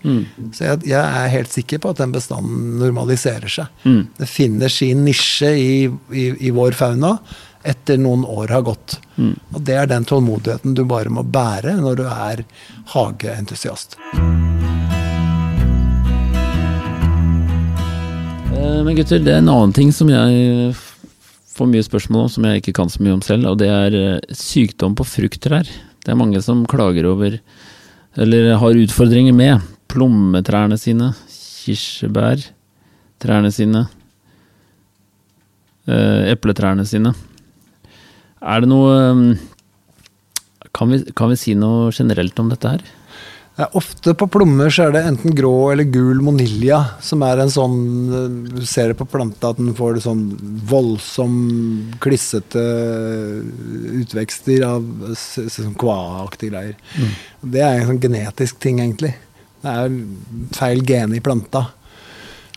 Så 0.56 0.68
jeg, 0.68 0.82
jeg 0.92 1.04
er 1.04 1.36
helt 1.36 1.54
sikker 1.54 1.84
på 1.84 1.94
at 1.94 2.04
den 2.04 2.16
bestanden 2.16 2.76
normaliserer 2.82 3.52
seg. 3.52 3.72
Mm. 3.84 4.02
Det 4.20 4.32
finner 4.32 4.74
sin 4.74 5.06
nisje 5.08 5.54
i, 5.56 5.72
i, 6.12 6.28
i 6.48 6.54
vår 6.56 6.76
fauna 6.80 7.18
etter 7.64 7.98
noen 8.02 8.26
år 8.26 8.48
har 8.56 8.64
gått. 8.68 8.98
Og 9.54 9.62
det 9.62 9.76
er 9.78 9.88
den 9.92 10.06
tålmodigheten 10.08 10.74
du 10.78 10.84
bare 10.90 11.10
må 11.14 11.24
bære 11.24 11.76
når 11.82 11.96
du 12.00 12.06
er 12.10 12.44
hageentusiast. 12.94 13.98
Eh, 18.56 18.84
Men 18.84 18.96
gutter, 18.96 19.20
det 19.20 19.34
er 19.34 19.38
en 19.44 19.50
annen 19.50 19.74
ting 19.74 19.92
som 19.94 20.10
jeg 20.10 20.74
får 21.52 21.68
mye 21.70 21.84
spørsmål 21.86 22.22
om, 22.26 22.30
som 22.32 22.44
jeg 22.48 22.56
ikke 22.62 22.74
kan 22.80 22.90
så 22.90 23.04
mye 23.04 23.14
om 23.18 23.22
selv, 23.26 23.48
og 23.52 23.58
det 23.62 23.70
er 23.70 23.92
eh, 23.98 24.20
sykdom 24.36 24.96
på 24.98 25.04
frukttrær. 25.08 25.68
Det 26.02 26.10
er 26.12 26.16
mange 26.18 26.42
som 26.42 26.66
klager 26.70 27.06
over, 27.10 27.32
eller 28.18 28.58
har 28.58 28.82
utfordringer 28.84 29.34
med, 29.38 29.60
plommetrærne 29.92 30.78
sine, 30.80 31.14
kirsebærtrærne 31.32 33.52
sine, 33.54 33.82
eh, 35.88 36.32
epletrærne 36.32 36.86
sine. 36.88 37.14
Er 38.42 38.64
det 38.64 38.72
noe 38.72 38.96
eh, 38.98 39.38
kan 40.74 40.90
vi, 40.94 41.04
kan 41.18 41.32
vi 41.32 41.38
si 41.40 41.54
noe 41.58 41.92
generelt 41.94 42.40
om 42.42 42.50
dette 42.52 42.74
her? 42.74 42.84
Ja, 43.60 43.68
ofte 43.78 44.14
på 44.18 44.26
plommer 44.32 44.72
så 44.74 44.88
er 44.88 44.94
det 44.96 45.02
enten 45.06 45.36
grå 45.36 45.74
eller 45.74 45.86
gul 45.92 46.22
monilja, 46.24 46.80
som 47.04 47.22
er 47.28 47.42
en 47.44 47.52
sånn 47.52 47.82
eh, 48.16 48.38
Du 48.56 48.64
ser 48.66 48.90
det 48.90 48.98
på 49.02 49.10
planta 49.12 49.52
at 49.52 49.60
den 49.60 49.76
får 49.78 49.98
det 49.98 50.06
sånn 50.06 50.24
voldsom, 50.72 51.36
klissete 52.02 52.64
utvekster 54.02 54.66
av 54.66 54.88
sånn 55.20 55.76
kvaaktige 55.78 56.56
greier. 56.56 56.80
Det 57.44 57.62
er 57.62 57.82
en 57.82 57.92
sånn 57.92 58.02
genetisk 58.02 58.62
ting, 58.64 58.82
egentlig. 58.82 59.14
Det 59.62 59.76
er 59.84 60.00
feil 60.58 60.82
gen 60.88 61.14
i 61.14 61.22
planta. 61.22 61.68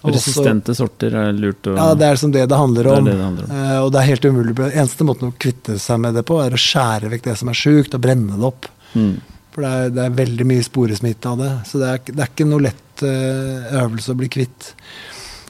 Og 0.04 0.12
også- 0.12 0.34
Resistente 0.34 0.74
sorter 0.76 1.14
er 1.16 1.32
lurt 1.32 1.64
å 1.64 1.76
Ja, 1.78 1.94
det 1.96 2.04
er 2.06 2.14
liksom 2.18 2.32
det 2.32 2.46
det 2.48 2.56
handler 2.60 2.82
Det 2.84 2.92
er 2.92 2.98
om. 2.98 3.04
det 3.08 3.14
det 3.16 3.24
handler 3.24 3.44
om. 3.44 3.50
Uh, 3.50 3.78
og 3.84 3.92
det 3.92 4.00
er 4.02 4.10
helt 4.10 4.24
umulig. 4.28 4.54
Eneste 4.74 5.04
måten 5.08 5.30
å 5.32 5.34
kvitte 5.40 5.78
seg 5.80 6.00
med 6.00 6.14
det 6.14 6.24
på, 6.28 6.36
er 6.44 6.50
å 6.52 6.60
skjære 6.60 7.08
vekk 7.14 7.22
det 7.30 7.38
som 7.40 7.48
er 7.48 7.54
sjukt, 7.54 7.94
og 7.94 8.00
brenne 8.04 8.36
det 8.36 8.44
opp. 8.44 8.66
Mm. 8.94 9.14
For 9.54 9.62
det 9.62 9.70
er, 9.72 9.90
det 9.96 10.04
er 10.04 10.10
veldig 10.26 10.46
mye 10.46 10.62
sporesmitte 10.66 11.26
av 11.30 11.38
det. 11.38 11.52
Så 11.70 11.78
det 11.80 11.88
er, 11.88 12.14
er 12.20 12.28
ikke 12.28 12.46
noe 12.50 12.60
lett 12.68 13.02
uh, 13.02 13.80
øvelse 13.86 14.12
å 14.12 14.16
bli 14.20 14.28
kvitt. 14.28 14.74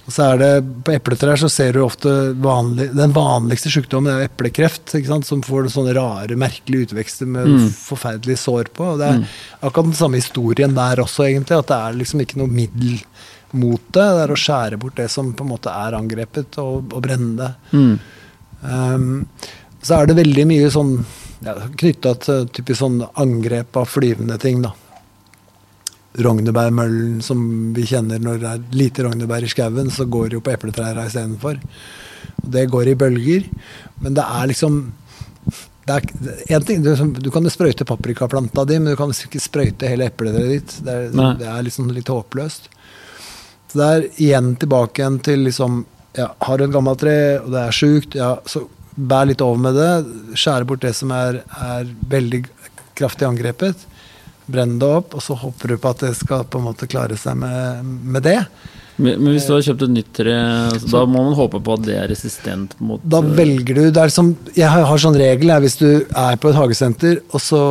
Og 0.07 0.12
så 0.12 0.35
er 0.35 0.38
det, 0.38 0.49
På 0.85 0.93
epletrær 0.93 1.38
så 1.40 1.49
ser 1.51 1.73
du 1.73 1.81
ofte 1.81 2.11
vanlig, 2.37 2.90
den 2.95 3.12
vanligste 3.17 3.71
sykdommen 3.73 4.12
er 4.12 4.29
eplekreft, 4.29 4.93
som 5.25 5.40
får 5.43 5.71
sånne 5.73 5.95
rare, 5.97 6.37
merkelige 6.37 6.90
utvekster 6.93 7.27
med 7.27 7.47
Mm. 7.49 7.71
forferdelige 7.71 8.37
sår 8.38 8.69
på. 8.73 8.85
og 8.93 8.99
Det 8.99 9.09
er 9.09 9.27
akkurat 9.62 9.85
den 9.90 9.95
samme 9.95 10.21
historien 10.21 10.75
der 10.75 10.97
også, 11.03 11.25
egentlig. 11.25 11.59
At 11.59 11.67
det 11.67 11.77
er 11.81 11.99
liksom 12.05 12.21
ikke 12.21 12.37
noe 12.37 12.47
middel 12.49 13.01
mot 13.57 13.81
det. 13.88 14.05
Det 14.05 14.23
er 14.25 14.33
å 14.35 14.38
skjære 14.38 14.79
bort 14.83 14.99
det 15.01 15.09
som 15.12 15.33
på 15.37 15.47
en 15.47 15.53
måte 15.55 15.73
er 15.73 15.97
angrepet, 15.99 16.59
og, 16.62 16.93
og 16.93 17.05
brenne 17.05 17.35
det. 17.40 17.51
Mm. 17.75 17.95
Um, 18.64 19.12
så 19.85 19.99
er 19.99 20.09
det 20.09 20.17
veldig 20.23 20.47
mye 20.49 20.71
sånn 20.73 20.95
ja, 21.45 21.59
knytta 21.77 22.14
til 22.25 22.49
typisk 22.57 22.81
sånn 22.81 23.03
angrep 23.21 23.77
av 23.77 23.90
flyvende 23.90 24.38
ting, 24.40 24.64
da. 24.64 24.73
Rognebærmøllen 26.25 27.19
som 27.27 27.40
vi 27.75 27.85
kjenner 27.90 28.23
når 28.23 28.43
det 28.43 28.51
er 28.51 28.67
lite 28.79 29.05
rognebær 29.05 29.45
i 29.45 29.51
skauen, 29.51 29.90
så 29.90 30.07
går 30.07 30.31
det 30.31 30.38
jo 30.38 30.45
på 30.47 30.53
epletrærne 30.55 31.09
istedenfor. 31.11 31.59
Det 32.55 32.69
går 32.71 32.93
i 32.93 32.99
bølger. 32.99 33.49
Men 34.05 34.14
det 34.17 34.25
er 34.25 34.53
liksom 34.53 34.79
det 35.85 35.97
er, 35.99 36.05
en 36.57 36.64
ting, 36.64 36.81
du, 36.81 36.95
du 37.21 37.29
kan 37.33 37.45
sprøyte 37.53 37.85
paprikaplanta 37.85 38.64
di, 38.64 38.79
men 38.81 38.95
du 38.95 38.97
kan 38.97 39.11
ikke 39.12 39.43
sprøyte 39.43 39.90
hele 39.90 40.09
epletreet 40.09 40.53
ditt. 40.55 40.77
Det 40.87 40.95
er, 40.95 41.11
det 41.40 41.51
er 41.51 41.67
liksom 41.67 41.90
litt 41.93 42.09
håpløst. 42.09 42.71
Så 43.74 43.80
det 43.80 43.87
er 43.90 44.04
igjen 44.22 44.52
tilbake 44.62 45.02
igjen 45.02 45.16
til 45.26 45.40
liksom 45.48 45.80
ja, 46.14 46.28
Har 46.46 46.60
du 46.60 46.68
et 46.68 46.70
gammelt 46.70 47.00
tre, 47.02 47.40
og 47.40 47.48
det 47.50 47.58
er 47.58 47.74
sjukt, 47.74 48.14
ja, 48.14 48.37
så 48.46 48.60
bær 48.94 49.26
litt 49.26 49.42
over 49.42 49.58
med 49.58 49.74
det. 49.74 50.37
Skjære 50.38 50.68
bort 50.70 50.84
det 50.84 50.92
som 50.94 51.10
er, 51.10 51.40
er 51.58 51.88
veldig 52.12 52.44
kraftig 52.94 53.26
angrepet. 53.26 53.82
Brenn 54.46 54.76
det 54.78 54.87
opp, 55.00 55.16
og 55.18 55.24
så 55.26 55.34
håper 55.40 55.74
du 55.74 55.80
på 55.82 55.90
at 55.90 56.04
det 56.06 56.12
skal 56.20 56.46
på 56.46 56.60
en 56.60 56.68
måte 56.68 56.87
klare 56.87 57.18
seg 57.18 57.34
med, 57.40 57.82
med 57.82 58.22
det. 58.28 58.38
Men, 58.94 59.26
hvis 59.26 59.48
du 59.48 59.56
har 59.56 59.64
kjøpt 59.66 59.88
et 59.88 59.90
nytt 59.90 60.10
tre, 60.14 60.34
altså, 60.70 60.87
da 60.92 61.02
må 61.10 61.24
man 61.26 61.34
håpe 61.34 61.58
på 61.66 61.74
at 61.74 61.82
det 61.82 61.96
er 61.98 62.06
resistent 62.12 62.76
mot 62.78 63.02
Da 63.02 63.18
øh, 63.24 63.32
velger 63.34 63.80
du 63.80 63.88
det 63.88 64.04
er 64.04 64.12
som, 64.14 64.28
Jeg 64.54 64.70
har, 64.70 65.00
sånn 65.02 65.18
regel 65.18 65.50
jeg, 65.50 65.64
hvis 65.64 65.78
du 65.80 65.88
er 66.06 66.38
på 66.38 66.52
et 66.52 66.58
hagesenter, 66.60 67.18
og 67.34 67.42
så 67.42 67.62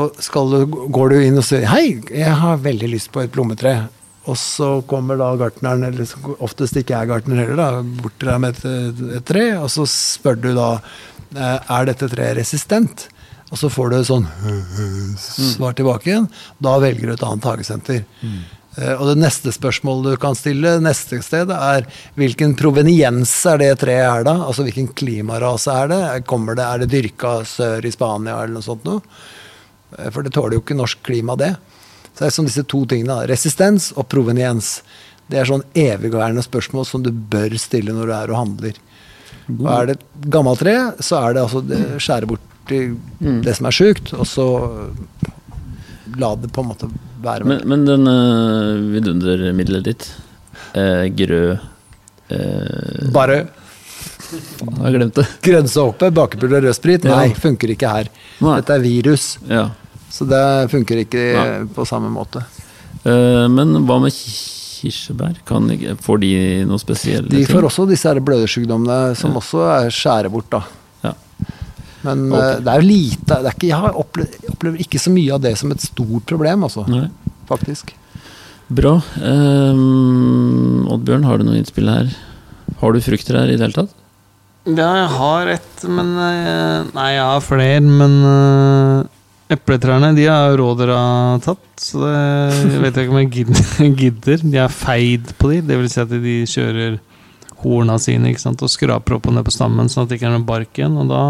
du, 0.51 0.57
går 0.67 1.15
du 1.15 1.21
inn 1.21 1.39
og 1.39 1.47
sier 1.47 1.63
'Hei, 1.63 2.01
jeg 2.11 2.39
har 2.43 2.59
veldig 2.59 2.91
lyst 2.91 3.13
på 3.15 3.23
et 3.23 3.31
plommetre'. 3.31 3.85
Og 4.31 4.38
så 4.39 4.67
kommer 4.88 5.19
da 5.19 5.33
gartneren, 5.39 5.83
eller 5.83 6.07
oftest 6.43 6.77
ikke 6.79 6.95
er 6.95 7.09
gartner 7.09 7.41
heller, 7.43 7.59
da, 7.59 7.81
bort 8.03 8.15
til 8.21 8.29
deg 8.31 8.39
med 8.39 8.55
et, 8.55 9.01
et 9.19 9.25
tre, 9.27 9.49
og 9.59 9.67
så 9.73 9.83
spør 9.89 10.38
du 10.39 10.53
da 10.55 10.69
eh, 11.36 11.57
er 11.59 11.89
dette 11.89 12.07
treet 12.12 12.38
resistent. 12.39 13.09
Og 13.51 13.59
så 13.59 13.69
får 13.69 13.91
du 13.91 13.97
sånn 14.07 14.23
svar 15.19 15.75
tilbake 15.77 16.09
igjen. 16.09 16.29
Da 16.63 16.77
velger 16.81 17.12
du 17.12 17.15
et 17.17 17.25
annet 17.27 17.49
hagesenter. 17.51 18.05
Mm. 18.23 18.39
Og 18.97 19.03
det 19.12 19.19
neste 19.21 19.51
spørsmålet 19.53 20.15
du 20.15 20.21
kan 20.21 20.33
stille 20.33 20.79
neste 20.81 21.19
sted, 21.21 21.51
er 21.53 21.86
hvilken 22.17 22.55
proveniens 22.57 23.29
er 23.51 23.59
det 23.62 23.67
treet 23.83 24.07
er 24.07 24.25
da? 24.25 24.33
Altså 24.47 24.65
hvilken 24.65 24.88
klimarase 24.97 25.75
er 25.83 25.91
det? 25.91 26.01
Kommer 26.25 26.57
det? 26.57 26.65
Er 26.65 26.81
det 26.81 26.89
dyrka 26.89 27.36
sør 27.45 27.86
i 27.86 27.91
Spania 27.93 28.39
eller 28.39 28.55
noe 28.55 28.65
sånt 28.65 28.88
noe? 28.88 29.03
Eh, 29.99 30.09
For 30.09 30.25
det 30.25 30.33
tåler 30.33 30.57
jo 30.57 30.63
ikke 30.63 30.79
norsk 30.79 31.03
klima, 31.05 31.38
det. 31.38 31.53
Så 32.13 32.23
det 32.23 32.28
er 32.30 32.36
som 32.36 32.45
disse 32.45 32.63
to 32.69 32.84
tingene. 32.89 33.23
Resistens 33.30 33.91
og 33.97 34.08
proveniens. 34.12 34.82
Det 35.30 35.39
er 35.39 35.49
sånn 35.49 35.63
evigværende 35.73 36.43
spørsmål 36.45 36.86
som 36.86 37.04
du 37.06 37.10
bør 37.12 37.56
stille 37.58 37.95
når 37.95 38.10
du 38.10 38.13
er 38.13 38.34
og 38.34 38.38
handler. 38.41 38.78
Og 39.49 39.67
er 39.73 39.89
det 39.89 39.95
et 39.97 40.28
gammelt 40.32 40.62
tre, 40.63 40.76
så 41.04 41.19
er 41.19 41.34
det 41.36 41.41
altså 41.43 41.62
det 41.67 41.82
skjære 42.04 42.30
bort 42.30 42.71
i 42.71 42.84
det 43.43 43.56
som 43.58 43.67
er 43.67 43.76
sjukt, 43.76 44.13
og 44.15 44.28
så 44.30 44.45
la 46.19 46.30
det 46.39 46.52
på 46.54 46.63
en 46.63 46.69
måte 46.69 46.88
være 47.23 47.47
Men, 47.49 47.63
men 47.67 47.84
den 47.88 48.08
uh, 48.08 48.78
vidundermiddelet 48.93 49.84
ditt, 49.88 50.08
eh, 50.78 51.08
grø 51.17 51.41
eh, 52.30 53.12
Bare 53.15 53.38
Jeg 53.43 54.80
har 54.80 54.95
glemt 54.95 55.17
det. 55.19 55.26
grønnsåpe, 55.45 56.12
bakepulver 56.15 56.62
og 56.62 56.67
rødsprit, 56.69 57.06
Ja. 57.06 57.19
nei, 57.19 57.34
funker 57.38 57.73
ikke 57.73 57.89
her. 57.89 58.12
Nei. 58.41 58.56
Dette 58.62 58.78
er 58.78 58.84
virus, 58.86 59.26
Ja. 59.49 59.67
Så 60.13 60.28
det 60.30 60.43
funker 60.69 61.02
ikke 61.04 61.23
Nei. 61.34 61.65
på 61.73 61.86
samme 61.89 62.12
måte. 62.13 62.43
Eh, 63.04 63.47
men 63.49 63.73
hva 63.88 63.97
med 64.04 64.13
kirsebær? 64.13 65.39
Kan 65.47 65.71
får 66.04 66.19
de 66.21 66.32
noe 66.69 66.80
spesielle 66.82 67.32
De 67.32 67.41
får 67.47 67.60
ting? 67.63 67.67
også 67.71 67.88
disse 67.89 68.13
blødersykdommene, 68.21 69.15
som 69.17 69.34
også 69.39 69.63
er 69.80 69.89
skjære 69.95 70.30
bort, 70.32 70.49
da. 70.54 70.62
Ja. 71.08 71.13
Men 72.04 72.28
Ok. 72.32 72.39
eh, 72.43 72.60
det 72.63 72.71
er 72.76 72.82
jo 72.84 72.88
lite 72.88 73.26
det 73.41 73.49
er 73.49 73.56
ikke, 73.58 73.67
Jeg 73.71 73.80
har 73.80 73.97
opplevd, 74.04 74.38
opplever 74.54 74.78
ikke 74.86 74.99
så 75.02 75.12
mye 75.15 75.34
av 75.34 75.41
det 75.41 75.58
som 75.58 75.71
et 75.71 75.82
stort 75.82 76.26
problem, 76.30 76.63
altså. 76.69 76.86
Nei. 76.91 77.08
Faktisk. 77.49 77.93
Bra. 78.73 78.93
Um, 79.19 80.88
Oddbjørn, 80.93 81.26
har 81.28 81.38
du 81.41 81.43
noe 81.47 81.58
innspill 81.60 81.89
her? 81.91 82.13
Har 82.80 82.93
du 82.95 83.02
frukter 83.04 83.38
her 83.39 83.49
i 83.52 83.58
det 83.58 83.65
hele 83.65 83.76
tatt? 83.82 83.91
Ja, 84.65 84.88
jeg 85.02 85.10
har 85.17 85.47
ett, 85.58 85.84
men 85.91 86.13
Nei, 86.15 87.10
jeg 87.17 87.26
har 87.28 87.41
flere, 87.43 87.82
men 87.84 88.13
Epletrærne 89.51 90.13
de 90.15 90.27
har 90.29 90.56
rådyra 90.58 90.99
tatt, 91.43 91.65
så 91.82 91.99
det 91.99 92.79
vet 92.79 92.95
jeg 92.95 93.08
ikke 93.08 93.13
om 93.13 93.19
jeg 93.84 93.95
gidder. 93.99 94.45
De 94.45 94.62
er 94.63 94.71
feid 94.71 95.34
på 95.39 95.51
de, 95.51 95.60
det 95.67 95.79
vil 95.79 95.89
si 95.91 95.99
at 96.03 96.13
de 96.13 96.38
kjører 96.47 96.99
horna 97.63 97.97
sine 98.01 98.32
ikke 98.32 98.43
sant, 98.43 98.63
og 98.63 98.71
skraper 98.71 99.17
opp 99.17 99.29
og 99.29 99.38
ned 99.38 99.47
på 99.47 99.53
stammen, 99.56 99.91
sånn 99.91 100.06
at 100.06 100.12
det 100.12 100.19
ikke 100.19 100.29
er 100.29 100.38
noe 100.38 100.47
bark 100.47 100.79
igjen. 100.79 100.95
Og 100.99 101.12
da 101.12 101.23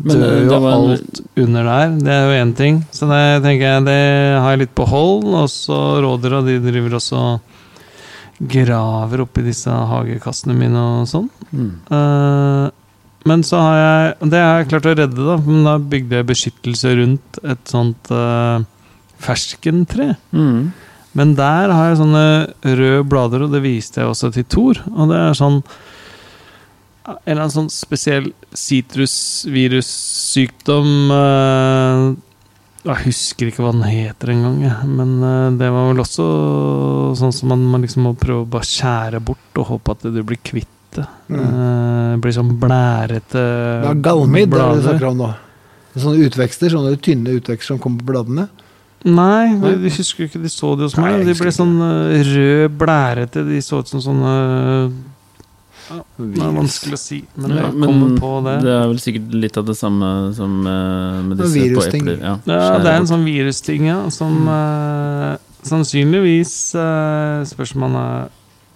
Men, 0.00 0.12
dør 0.14 0.34
eh, 0.34 0.42
jo 0.46 0.60
var 0.64 0.76
alt 0.78 1.22
under 1.44 1.70
der. 1.70 1.94
Det 2.00 2.14
er 2.14 2.26
jo 2.26 2.42
én 2.42 2.54
ting. 2.56 2.82
Så 2.94 3.08
det 3.10 3.22
tenker 3.44 3.66
jeg, 3.66 3.86
det 3.88 4.00
har 4.40 4.54
jeg 4.54 4.62
litt 4.64 4.76
på 4.76 4.88
hold. 4.88 5.28
Og 5.42 5.48
så 5.52 5.80
rådyra, 6.04 6.42
de 6.46 6.60
driver 6.64 6.98
også 7.00 7.24
graver 8.40 9.26
oppi 9.26 9.44
disse 9.44 9.68
hagekassene 9.68 10.56
mine 10.56 10.84
og 11.00 11.08
sånn. 11.10 11.28
Mm. 11.52 11.72
Eh, 11.92 12.66
men 13.28 13.42
så 13.44 13.58
har 13.60 13.74
jeg 13.76 14.30
Det 14.32 14.40
har 14.40 14.60
jeg 14.60 14.68
klart 14.70 14.86
å 14.88 14.94
redde, 14.96 15.24
da. 15.26 15.36
Men 15.44 15.66
da 15.66 15.74
bygde 15.92 16.16
jeg 16.20 16.28
beskyttelse 16.30 16.88
rundt 17.00 17.40
et 17.44 17.64
sånt 17.68 18.04
uh, 18.14 18.58
ferskentre. 19.20 20.14
Mm. 20.32 20.70
Men 21.18 21.28
der 21.38 21.70
har 21.74 21.84
jeg 21.90 22.00
sånne 22.00 22.24
røde 22.64 23.08
blader, 23.10 23.40
og 23.44 23.50
det 23.52 23.62
viste 23.64 24.00
jeg 24.00 24.10
også 24.12 24.26
til 24.36 24.46
Thor. 24.48 24.74
Og 24.94 25.04
det 25.12 25.18
er 25.20 25.34
sånn 25.38 25.58
En 27.10 27.16
eller 27.24 27.42
annen 27.42 27.56
sånn 27.56 27.70
spesiell 27.72 28.26
sitrusvirussykdom 28.54 30.90
uh, 31.10 32.14
Jeg 32.84 33.04
husker 33.08 33.46
ikke 33.50 33.62
hva 33.64 33.72
den 33.74 33.88
heter 33.88 34.28
engang, 34.36 34.58
men 34.86 35.10
uh, 35.24 35.50
det 35.58 35.68
var 35.74 35.84
vel 35.90 36.00
også 36.04 36.24
sånn 37.18 37.34
som 37.34 37.46
man, 37.52 37.60
man 37.72 37.82
liksom 37.84 38.02
må 38.06 38.12
prøve 38.20 38.40
å 38.44 38.52
bare 38.52 38.68
skjære 38.68 39.18
bort 39.24 39.52
og 39.58 39.68
håpe 39.74 39.88
at 39.96 40.02
du 40.06 40.20
blir 40.22 40.40
kvitt 40.44 40.79
det. 40.98 41.06
Mm. 41.30 41.40
Uh, 41.40 42.16
blir 42.22 42.34
sånn 42.34 42.56
blærete 42.60 43.44
Ja, 43.84 43.92
galmid 43.94 44.50
er 44.50 44.58
det 44.58 44.80
du 44.80 44.88
snakker 44.88 45.10
om 45.12 45.22
nå. 45.22 45.30
Sånne 45.94 46.26
utvekster, 46.28 46.70
sånne 46.70 46.98
tynne 47.02 47.36
utvekster 47.38 47.74
som 47.74 47.80
kommer 47.82 48.02
på 48.04 48.12
bladene. 48.12 48.48
Nei, 49.00 49.54
Nei. 49.56 49.76
de 49.80 49.90
husker 49.94 50.26
ikke 50.26 50.42
de 50.42 50.50
så 50.52 50.74
det 50.76 50.90
hos 50.90 50.96
meg. 51.00 51.22
De 51.24 51.34
ble 51.38 51.52
sånn 51.54 51.78
eh, 51.86 52.18
rød, 52.26 52.74
blærete. 52.82 53.44
De 53.48 53.60
så 53.64 53.80
ut 53.80 53.88
som 53.88 54.02
sånne 54.04 54.32
Det 56.20 56.42
er 56.44 56.52
vanskelig 56.54 56.98
å 56.98 57.00
si, 57.00 57.22
men 57.40 57.54
Ja, 57.56 57.62
jeg 57.64 57.78
men 57.80 57.88
kommer 57.88 58.18
på 58.20 58.32
det. 58.44 58.56
Det 58.66 58.74
er 58.74 58.84
vel 58.90 59.00
sikkert 59.00 59.38
litt 59.46 59.56
av 59.56 59.70
det 59.70 59.76
samme 59.78 60.10
som 60.36 60.58
eh, 60.68 61.22
med 61.30 61.40
disse 61.40 61.64
på 61.78 61.86
epler. 61.88 62.18
Ja, 62.20 62.34
Ja, 62.44 62.74
det 62.76 62.92
er 62.92 62.98
en 62.98 63.08
sånn 63.08 63.24
virusting, 63.24 63.88
ja, 63.88 64.02
som 64.12 64.36
eh, 64.52 65.32
sannsynligvis 65.66 66.54
uh, 66.76 67.40
spørs 67.48 67.74
om 67.76 67.82
man 67.84 67.96
er 68.00 68.28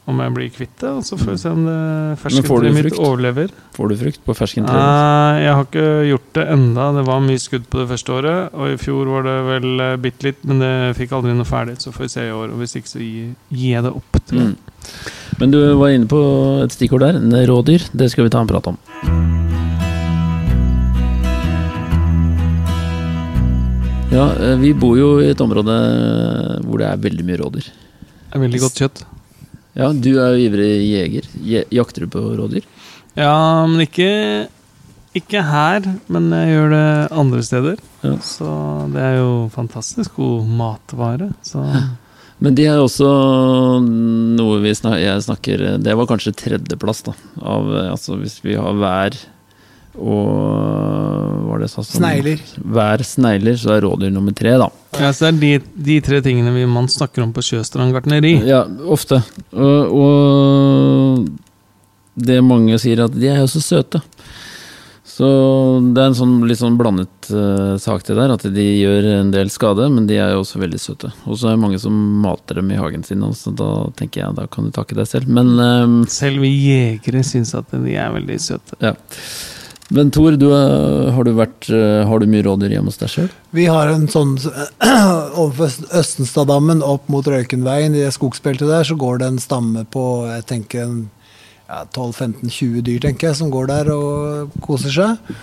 om 0.04 0.18
jeg 0.20 0.32
blir 0.36 0.50
kvitt 0.52 0.74
det, 0.82 0.90
og 0.90 1.04
så 1.06 1.16
får 1.16 1.30
vi 1.30 1.38
se 1.40 1.50
om 1.54 1.62
det 1.64 1.78
ferskentreet 2.20 2.76
mitt 2.76 2.98
overlever. 2.98 3.52
Får 3.72 3.88
du 3.88 3.94
frukt 4.02 4.20
på 4.26 4.36
ferskentreet? 4.36 4.76
Nei, 4.76 5.44
jeg 5.46 5.54
har 5.56 5.64
ikke 5.64 5.86
gjort 6.10 6.30
det 6.36 6.44
enda. 6.52 6.88
Det 6.98 7.04
var 7.08 7.22
mye 7.24 7.40
skudd 7.40 7.64
på 7.72 7.80
det 7.80 7.88
første 7.94 8.16
året, 8.18 8.52
og 8.52 8.74
i 8.74 8.78
fjor 8.80 9.12
var 9.14 9.24
det 9.24 9.36
vel 9.48 9.68
uh, 9.80 9.94
bitte 10.04 10.28
litt, 10.28 10.42
men 10.44 10.60
det 10.60 10.74
fikk 11.00 11.16
aldri 11.16 11.32
noe 11.38 11.48
ferdighet, 11.48 11.86
så 11.86 11.94
får 11.94 12.04
vi 12.04 12.12
se 12.18 12.26
i 12.28 12.34
år. 12.36 12.52
Og 12.52 12.60
hvis 12.60 12.76
ikke, 12.80 12.92
så 12.92 13.00
gir, 13.00 13.32
gi 13.48 13.72
jeg 13.72 13.86
det 13.86 13.94
opp. 13.96 14.20
Mm. 14.28 14.52
Men 15.40 15.56
du 15.56 15.60
var 15.80 15.94
inne 15.94 16.10
på 16.10 16.20
et 16.66 16.76
stikkord 16.76 17.06
der. 17.06 17.22
Rådyr. 17.48 17.88
Det 17.96 18.12
skal 18.12 18.28
vi 18.28 18.34
ta 18.34 18.44
en 18.44 18.52
prat 18.52 18.68
om. 18.74 18.78
Ja, 24.14 24.28
eh, 24.36 24.54
vi 24.60 24.70
bor 24.78 24.94
jo 25.00 25.16
i 25.24 25.32
et 25.32 25.40
område 25.42 25.74
hvor 26.62 26.78
det 26.78 26.86
er 26.92 27.00
veldig 27.02 27.24
mye 27.26 27.40
rådyr. 27.40 27.72
Veldig 28.34 28.60
godt 28.62 28.84
kjøtt. 28.84 29.06
Ja, 29.74 29.88
du 29.92 30.10
er 30.22 30.34
jo 30.37 30.44
ivrig 30.48 30.68
jeger. 30.87 31.24
Je- 31.42 31.66
Jakter 31.74 32.04
du 32.04 32.12
på 32.12 32.22
rådyr? 32.38 32.62
Ja, 33.18 33.66
men 33.66 33.80
ikke, 33.87 34.08
ikke 35.18 35.42
her, 35.46 35.84
men 36.08 36.30
jeg 36.34 36.52
gjør 36.54 36.70
det 36.74 36.87
andre 37.12 37.42
steder. 37.46 37.76
Ja. 38.06 38.14
Så 38.22 38.48
det 38.94 39.02
er 39.02 39.16
jo 39.18 39.50
fantastisk 39.54 40.16
god 40.20 40.46
matvare. 40.46 41.32
Så 41.42 41.62
Men 42.42 42.54
de 42.58 42.64
er 42.66 42.80
også 42.82 43.06
noe 43.82 44.56
vi 44.60 44.72
snak, 44.74 44.98
jeg 45.00 45.22
snakker 45.22 45.62
Det 45.82 45.94
var 45.96 46.08
kanskje 46.10 46.34
tredjeplass, 46.37 47.04
da. 47.06 47.14
Av, 47.40 47.68
altså 47.94 48.18
hvis 48.20 48.40
vi 48.44 48.56
har 48.58 48.74
vær 48.78 49.16
og 49.94 51.44
Hva 51.44 51.50
var 51.50 51.62
det 51.62 51.68
jeg 51.68 51.74
sa? 51.74 51.85
Snegler. 51.87 52.44
Vær, 52.76 53.04
snegler, 53.07 53.59
så 53.61 53.76
er 53.76 53.85
rådyr 53.87 54.11
nummer 54.14 54.35
tre, 54.37 54.57
da. 54.59 54.68
ja, 54.98 55.12
så 55.14 55.28
det 55.28 55.33
er 55.35 55.40
de, 55.42 55.83
de 55.90 55.98
tre 56.04 56.20
tingene 56.24 56.54
vi, 56.54 56.64
man 56.66 56.88
snakker 56.90 57.22
om 57.22 57.35
på 57.37 57.44
Sjøstrand 57.46 57.94
gartneri. 57.94 58.35
Ja, 58.48 58.64
ofte. 58.90 59.20
Og, 59.54 59.94
og 59.94 61.28
det 62.14 62.40
mange 62.46 62.78
sier, 62.83 63.04
at 63.07 63.14
de 63.14 63.30
er 63.30 63.42
jo 63.42 63.50
så 63.50 63.62
søte. 63.62 64.02
Så 65.14 65.26
det 65.94 66.00
er 66.00 66.09
en 66.11 66.16
sånn 66.18 66.38
litt 66.48 66.59
sånn 66.59 66.78
blandet 66.80 67.28
uh, 67.30 67.76
sak 67.78 68.02
det 68.09 68.16
der, 68.18 68.33
at 68.35 68.46
de 68.50 68.64
gjør 68.64 69.07
en 69.20 69.30
del 69.30 69.50
skade, 69.52 69.87
men 69.92 70.09
de 70.09 70.16
er 70.18 70.33
jo 70.35 70.40
også 70.42 70.59
veldig 70.62 70.80
søte. 70.83 71.12
Og 71.28 71.38
så 71.38 71.50
er 71.50 71.54
det 71.54 71.62
mange 71.62 71.78
som 71.78 71.94
mater 72.24 72.59
dem 72.59 72.72
i 72.74 72.78
hagen 72.80 73.04
sin, 73.07 73.22
så 73.38 73.52
da 73.54 73.68
tenker 73.94 74.24
jeg 74.24 74.38
da 74.40 74.48
kan 74.50 74.66
du 74.66 74.74
takke 74.74 74.96
deg 74.98 75.07
selv. 75.07 75.30
Men, 75.30 75.52
um, 75.61 76.00
Selv 76.11 76.42
vi 76.42 76.50
jegere 76.57 77.22
syns 77.26 77.54
at 77.54 77.70
de 77.70 77.94
er 77.94 78.11
veldig 78.16 78.40
søte. 78.42 78.80
ja. 78.83 78.96
Men 79.92 80.10
Tor, 80.14 80.32
du 80.40 80.46
er, 80.56 81.10
har, 81.12 81.26
du 81.26 81.34
vært, 81.36 81.68
eh, 81.68 82.04
har 82.08 82.20
du 82.20 82.28
mye 82.30 82.44
rådyr 82.46 82.72
hjemme 82.72 82.88
hos 82.88 83.00
deg 83.00 83.10
sjøl? 83.12 83.28
Vi 83.52 83.66
har 83.68 83.92
en 83.92 84.06
sånn 84.08 84.32
Overfor 85.42 85.98
Østenstadammen 86.00 86.80
opp 86.84 87.10
mot 87.12 87.26
Røykenveien, 87.28 87.92
i 87.92 88.06
det 88.06 88.14
skogsbeltet 88.16 88.70
der, 88.70 88.86
så 88.88 88.96
går 88.96 89.20
det 89.20 89.28
en 89.28 89.42
stamme 89.42 89.84
på 89.92 90.06
jeg 90.30 90.46
tenker 90.48 90.88
ja, 91.68 91.84
12-15-20 91.92 92.80
dyr, 92.86 93.00
tenker 93.04 93.30
jeg, 93.30 93.38
som 93.42 93.52
går 93.52 93.68
der 93.70 93.92
og 93.92 94.56
koser 94.64 94.94
seg. 94.94 95.34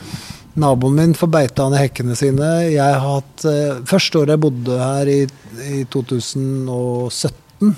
Naboen 0.61 0.97
min 0.97 1.13
får 1.15 1.29
beita 1.31 1.69
ned 1.71 1.79
hekkene 1.79 2.17
sine. 2.19 2.49
Jeg 2.73 2.81
har 2.81 3.21
hatt 3.21 3.45
eh, 3.47 3.77
Første 3.87 4.23
året 4.23 4.35
jeg 4.35 4.43
bodde 4.43 4.79
her, 4.81 5.11
i, 5.11 5.21
i 5.69 5.83
2017, 5.93 7.75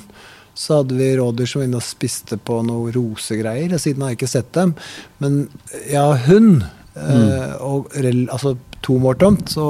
så 0.54 0.80
hadde 0.80 0.98
vi 0.98 1.10
rådyr 1.18 1.50
som 1.50 1.62
var 1.62 1.68
inne 1.68 1.80
og 1.80 1.86
spiste 1.86 2.38
på 2.38 2.60
noe 2.66 2.94
rosegreier. 2.94 3.74
Siden 3.82 4.06
har 4.06 4.14
jeg 4.14 4.20
ikke 4.22 4.34
sett 4.36 4.52
dem. 4.56 4.76
Men 5.24 5.40
jeg 5.88 5.98
har 5.98 6.22
hund, 6.28 6.66
eh, 6.94 7.56
og 7.58 7.90
altså 7.98 8.56
to 8.84 9.00
mål 9.02 9.18
tomt, 9.22 9.50
så 9.56 9.66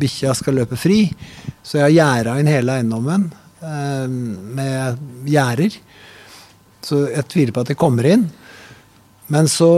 bikkja 0.00 0.34
skal 0.34 0.58
løpe 0.58 0.78
fri. 0.80 1.04
Så 1.62 1.78
jeg 1.78 1.86
har 1.86 1.96
gjerda 1.96 2.38
inn 2.40 2.50
hele 2.50 2.80
eiendommen 2.80 3.28
eh, 3.62 4.08
med 4.58 5.28
gjerder. 5.28 5.78
Så 6.82 7.04
jeg 7.12 7.30
tviler 7.30 7.54
på 7.54 7.62
at 7.62 7.70
de 7.70 7.78
kommer 7.78 8.10
inn. 8.10 8.28
Men 9.28 9.50
så 9.52 9.70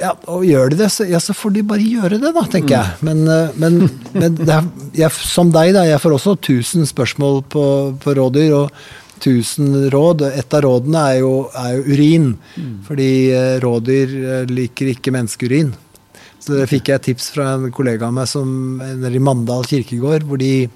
ja, 0.00 0.12
og 0.30 0.44
gjør 0.46 0.72
de 0.72 0.78
det, 0.80 0.88
så, 0.92 1.04
ja, 1.08 1.18
så 1.22 1.34
får 1.36 1.52
de 1.56 1.62
bare 1.66 1.84
gjøre 1.84 2.18
det, 2.22 2.32
da, 2.34 2.42
tenker 2.50 2.74
jeg. 2.74 2.96
Men, 3.06 3.22
eh, 3.28 3.60
men, 3.60 3.78
men 4.16 4.38
det 4.40 4.50
er, 4.50 4.66
jeg, 5.04 5.14
som 5.14 5.52
deg, 5.54 5.72
da, 5.76 5.84
jeg 5.88 6.00
får 6.02 6.16
også 6.16 6.34
1000 6.40 6.88
spørsmål 6.90 7.42
på, 7.52 7.64
på 8.02 8.14
rådyr. 8.18 8.56
og 8.56 9.00
1000 9.22 9.90
råd. 9.94 10.26
Et 10.28 10.54
av 10.54 10.64
rådene 10.66 11.06
er 11.12 11.20
jo, 11.22 11.32
er 11.54 11.78
jo 11.78 11.94
urin. 11.94 12.28
Fordi 12.88 13.12
eh, 13.30 13.56
rådyr 13.62 14.14
eh, 14.20 14.44
liker 14.50 14.92
ikke 14.92 15.14
menneskeurin. 15.14 15.72
Så 16.42 16.56
det 16.58 16.70
fikk 16.70 16.90
jeg 16.90 17.04
tips 17.06 17.30
fra 17.36 17.52
en 17.54 17.70
kollega 17.74 18.08
av 18.08 18.16
meg 18.16 18.26
som, 18.30 18.80
nede 18.82 19.14
i 19.14 19.22
Mandal 19.22 19.66
kirkegård. 19.68 20.26
hvor 20.26 20.42
de 20.42 20.68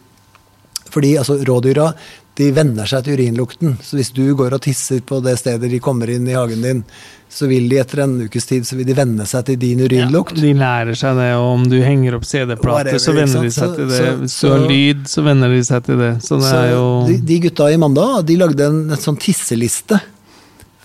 fordi 0.97 1.17
altså, 1.19 1.35
rådyra 1.45 1.91
de 2.37 2.51
venner 2.55 2.89
seg 2.89 3.05
til 3.05 3.19
urinlukten. 3.19 3.77
Så 3.83 3.99
hvis 3.99 4.13
du 4.17 4.25
går 4.37 4.55
og 4.57 4.63
tisser 4.65 5.03
på 5.05 5.21
det 5.25 5.39
stedet 5.41 5.71
de 5.73 5.81
kommer 5.83 6.11
inn 6.13 6.29
i 6.29 6.37
hagen 6.37 6.63
din, 6.65 6.83
så 7.29 7.47
vil 7.51 7.69
de 7.69 7.77
etter 7.83 8.01
en 8.05 8.15
ukes 8.25 8.47
tid 8.49 8.65
så 8.65 8.77
vil 8.79 8.87
de 8.87 8.95
venne 8.97 9.25
seg 9.29 9.45
til 9.49 9.57
din 9.61 9.81
urinlukt. 9.83 10.37
De 10.41 10.53
lærer 10.57 10.97
seg 10.97 11.17
det, 11.19 11.29
og 11.37 11.49
om 11.57 11.65
du 11.69 11.77
henger 11.83 12.15
opp 12.17 12.25
CD-plater, 12.25 12.97
så 13.03 13.13
venner 13.17 13.43
de 13.45 13.51
seg 13.53 13.75
til 13.77 13.89
det. 13.91 13.97
Så- 13.99 14.17
Hvis 14.21 14.33
så- 14.39 14.49
du 14.49 14.53
har 14.55 14.69
lyd, 14.71 15.05
så 15.11 15.25
venner 15.27 15.49
de 15.49 15.63
seg 15.65 15.85
til 15.85 15.99
det. 15.99 16.13
Så 16.23 16.39
det 16.41 16.47
Så 16.51 16.57
er 16.63 16.71
jo 16.73 17.07
de, 17.09 17.17
de 17.19 17.39
gutta 17.41 17.71
i 17.73 17.77
Mandag 17.77 18.25
de 18.27 18.37
lagde 18.37 18.61
en, 18.67 18.91
en 18.91 18.97
sånn 18.97 19.19
tisseliste 19.19 20.01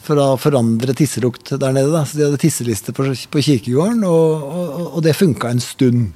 for 0.01 0.15
å 0.17 0.35
forandre 0.39 0.95
tisselukt 0.97 1.53
der 1.59 1.71
nede. 1.71 1.91
Da. 1.93 2.03
Så 2.03 2.17
de 2.17 2.23
hadde 2.25 2.39
tisseliste 2.41 2.91
på, 2.91 3.05
på 3.29 3.43
kirkegården, 3.45 4.03
og, 4.03 4.43
og, 4.43 4.95
og 4.97 5.03
det 5.03 5.15
funka 5.15 5.51
en 5.51 5.59
stund. 5.61 6.11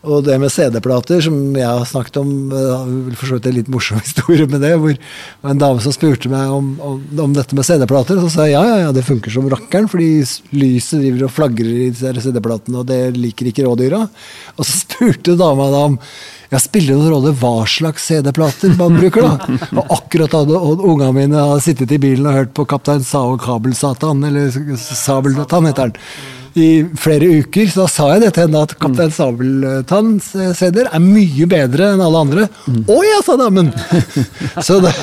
Og 0.00 0.24
det 0.24 0.38
med 0.40 0.48
CD-plater, 0.48 1.20
som 1.26 1.34
jeg 1.52 1.66
har 1.68 1.84
snakket 1.84 2.16
om 2.22 2.30
vil 2.48 3.16
for 3.18 3.28
så 3.28 3.36
vidt 3.36 3.48
en 3.50 3.56
litt 3.58 3.70
morsom 3.72 4.00
historie 4.04 4.46
med 4.48 4.64
det, 4.64 4.72
hvor 4.80 4.96
en 5.50 5.60
dame 5.60 5.84
som 5.84 5.92
spurte 5.92 6.30
meg 6.32 6.48
om, 6.54 6.72
om, 6.80 7.02
om 7.26 7.36
dette 7.36 7.56
med 7.56 7.68
CD-plater, 7.68 8.20
så 8.22 8.32
sa 8.32 8.48
jeg 8.48 8.56
ja, 8.56 8.64
ja, 8.64 8.78
ja, 8.86 8.94
det 8.96 9.04
funker 9.04 9.34
som 9.34 9.50
rakkeren, 9.52 9.90
fordi 9.92 10.22
lyset 10.56 11.02
driver 11.02 11.26
og 11.28 11.34
flagrer 11.36 11.70
i 11.84 11.90
CD-platene, 11.92 12.80
og 12.80 12.88
det 12.88 13.00
liker 13.18 13.52
ikke 13.52 13.68
rådyra. 13.68 14.06
Og 14.56 14.64
så 14.64 14.78
spurte 14.86 15.36
dama 15.40 15.68
da 15.72 15.86
om 15.90 16.00
ja, 16.50 16.58
spiller 16.58 16.96
noen 16.96 17.12
rolle 17.12 17.36
hva 17.38 17.54
slags 17.68 18.08
CD-plater 18.08 18.72
man 18.80 18.96
bruker, 18.98 19.28
da? 19.28 19.60
Og 19.76 19.94
akkurat 20.00 20.32
da 20.32 20.58
ungene 20.64 21.12
mine 21.14 21.44
hadde 21.44 21.62
sittet 21.68 21.92
i 21.94 22.00
bilen 22.02 22.26
og 22.26 22.40
hørt 22.40 22.56
på 22.56 22.66
Kaptein 22.72 23.04
Sao 23.06 23.36
Kabelsatan, 23.38 24.24
eller 24.26 24.48
Sabeltann 24.80 25.68
heter 25.68 25.90
han 25.90 26.39
i 26.58 26.68
flere 26.98 27.28
uker, 27.40 27.68
så 27.70 27.84
da 27.84 27.90
sa 27.90 28.08
jeg 28.14 28.24
det 28.24 28.30
til 28.36 28.46
henne 28.46 28.62
at 28.66 28.72
Kaptein 28.80 29.12
Sabeltann-CD-er 29.14 30.90
er 30.90 31.04
mye 31.04 31.46
bedre 31.50 31.92
enn 31.94 32.02
alle 32.04 32.24
andre. 32.26 32.48
Å 32.66 32.72
mm. 32.72 33.04
ja, 33.06 33.20
sa 33.26 33.36
damen! 33.40 33.70
så 34.66 34.80
det, 34.82 34.94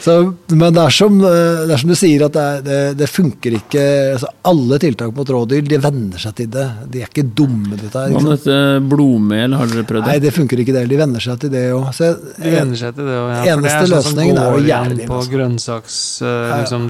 så, 0.00 0.32
men 0.48 0.72
det 0.74 0.80
er, 0.80 0.90
som, 0.94 1.20
eh, 1.20 1.66
det 1.68 1.74
er, 1.74 1.80
som, 1.82 1.90
du 1.92 1.96
sier, 1.98 2.22
at 2.24 2.32
det, 2.32 2.62
det, 2.64 2.94
det 3.00 3.08
funker 3.10 3.52
ikke 3.58 3.82
altså 4.14 4.28
Alle 4.48 4.78
tiltak 4.80 5.10
mot 5.16 5.28
rådyr 5.34 5.62
de 5.68 5.78
venner 5.82 6.18
seg 6.22 6.32
til 6.38 6.48
det. 6.54 6.68
De 6.90 6.98
er 7.02 7.08
ikke 7.10 7.24
dumme, 7.36 7.74
dette 7.76 7.98
her. 7.98 8.08
Hva 8.14 8.20
med 8.24 8.32
dette 8.38 8.56
blodmel, 8.88 9.50
har 9.60 9.66
dere 9.68 9.84
prøvd 9.88 10.02
det? 10.06 10.08
Nei, 10.08 10.18
det 10.24 10.32
funker 10.34 10.56
ikke 10.64 10.74
det. 10.76 10.82
De 10.90 10.96
venner 11.00 11.20
seg 11.24 11.34
til 11.42 11.50
det 11.52 11.64
òg. 11.76 11.84
De 12.00 12.50
venner 12.54 12.78
seg 12.80 12.90
til 12.96 13.04
det 13.10 13.16
òg, 13.18 13.28
ja. 13.34 13.40
Eneste 13.52 13.82
sånn 13.82 13.94
løsningen 13.96 14.36
er 14.40 14.46
å 14.48 14.50
gjerne. 14.64 15.02
På 15.10 15.16
altså. 15.20 15.32
grønnsaksdyrkeforum, 15.36 16.50
uh, 16.50 16.54
liksom, 16.64 16.82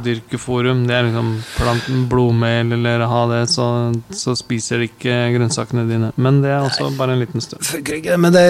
det 0.87 0.95
er 1.01 1.05
liksom 1.09 1.29
planten 1.59 1.97
blodmel 2.11 2.67
eller 2.79 2.97
ha 3.11 3.23
det, 3.35 3.45
så, 3.51 3.67
så, 4.15 4.31
spiser 4.39 4.75
de 4.81 4.85
ikke 4.93 5.15
grønnsakene 5.35 5.83
dine. 5.91 6.09
Men 6.21 6.35
det 6.45 6.51
er 6.55 6.61
også 6.63 6.85
bare 6.99 7.13
en 7.17 7.23
liten 7.25 7.41
stund. 7.43 7.61
Funker 7.67 7.95
ikke, 7.99 8.15
men 8.21 8.31
det, 8.37 8.45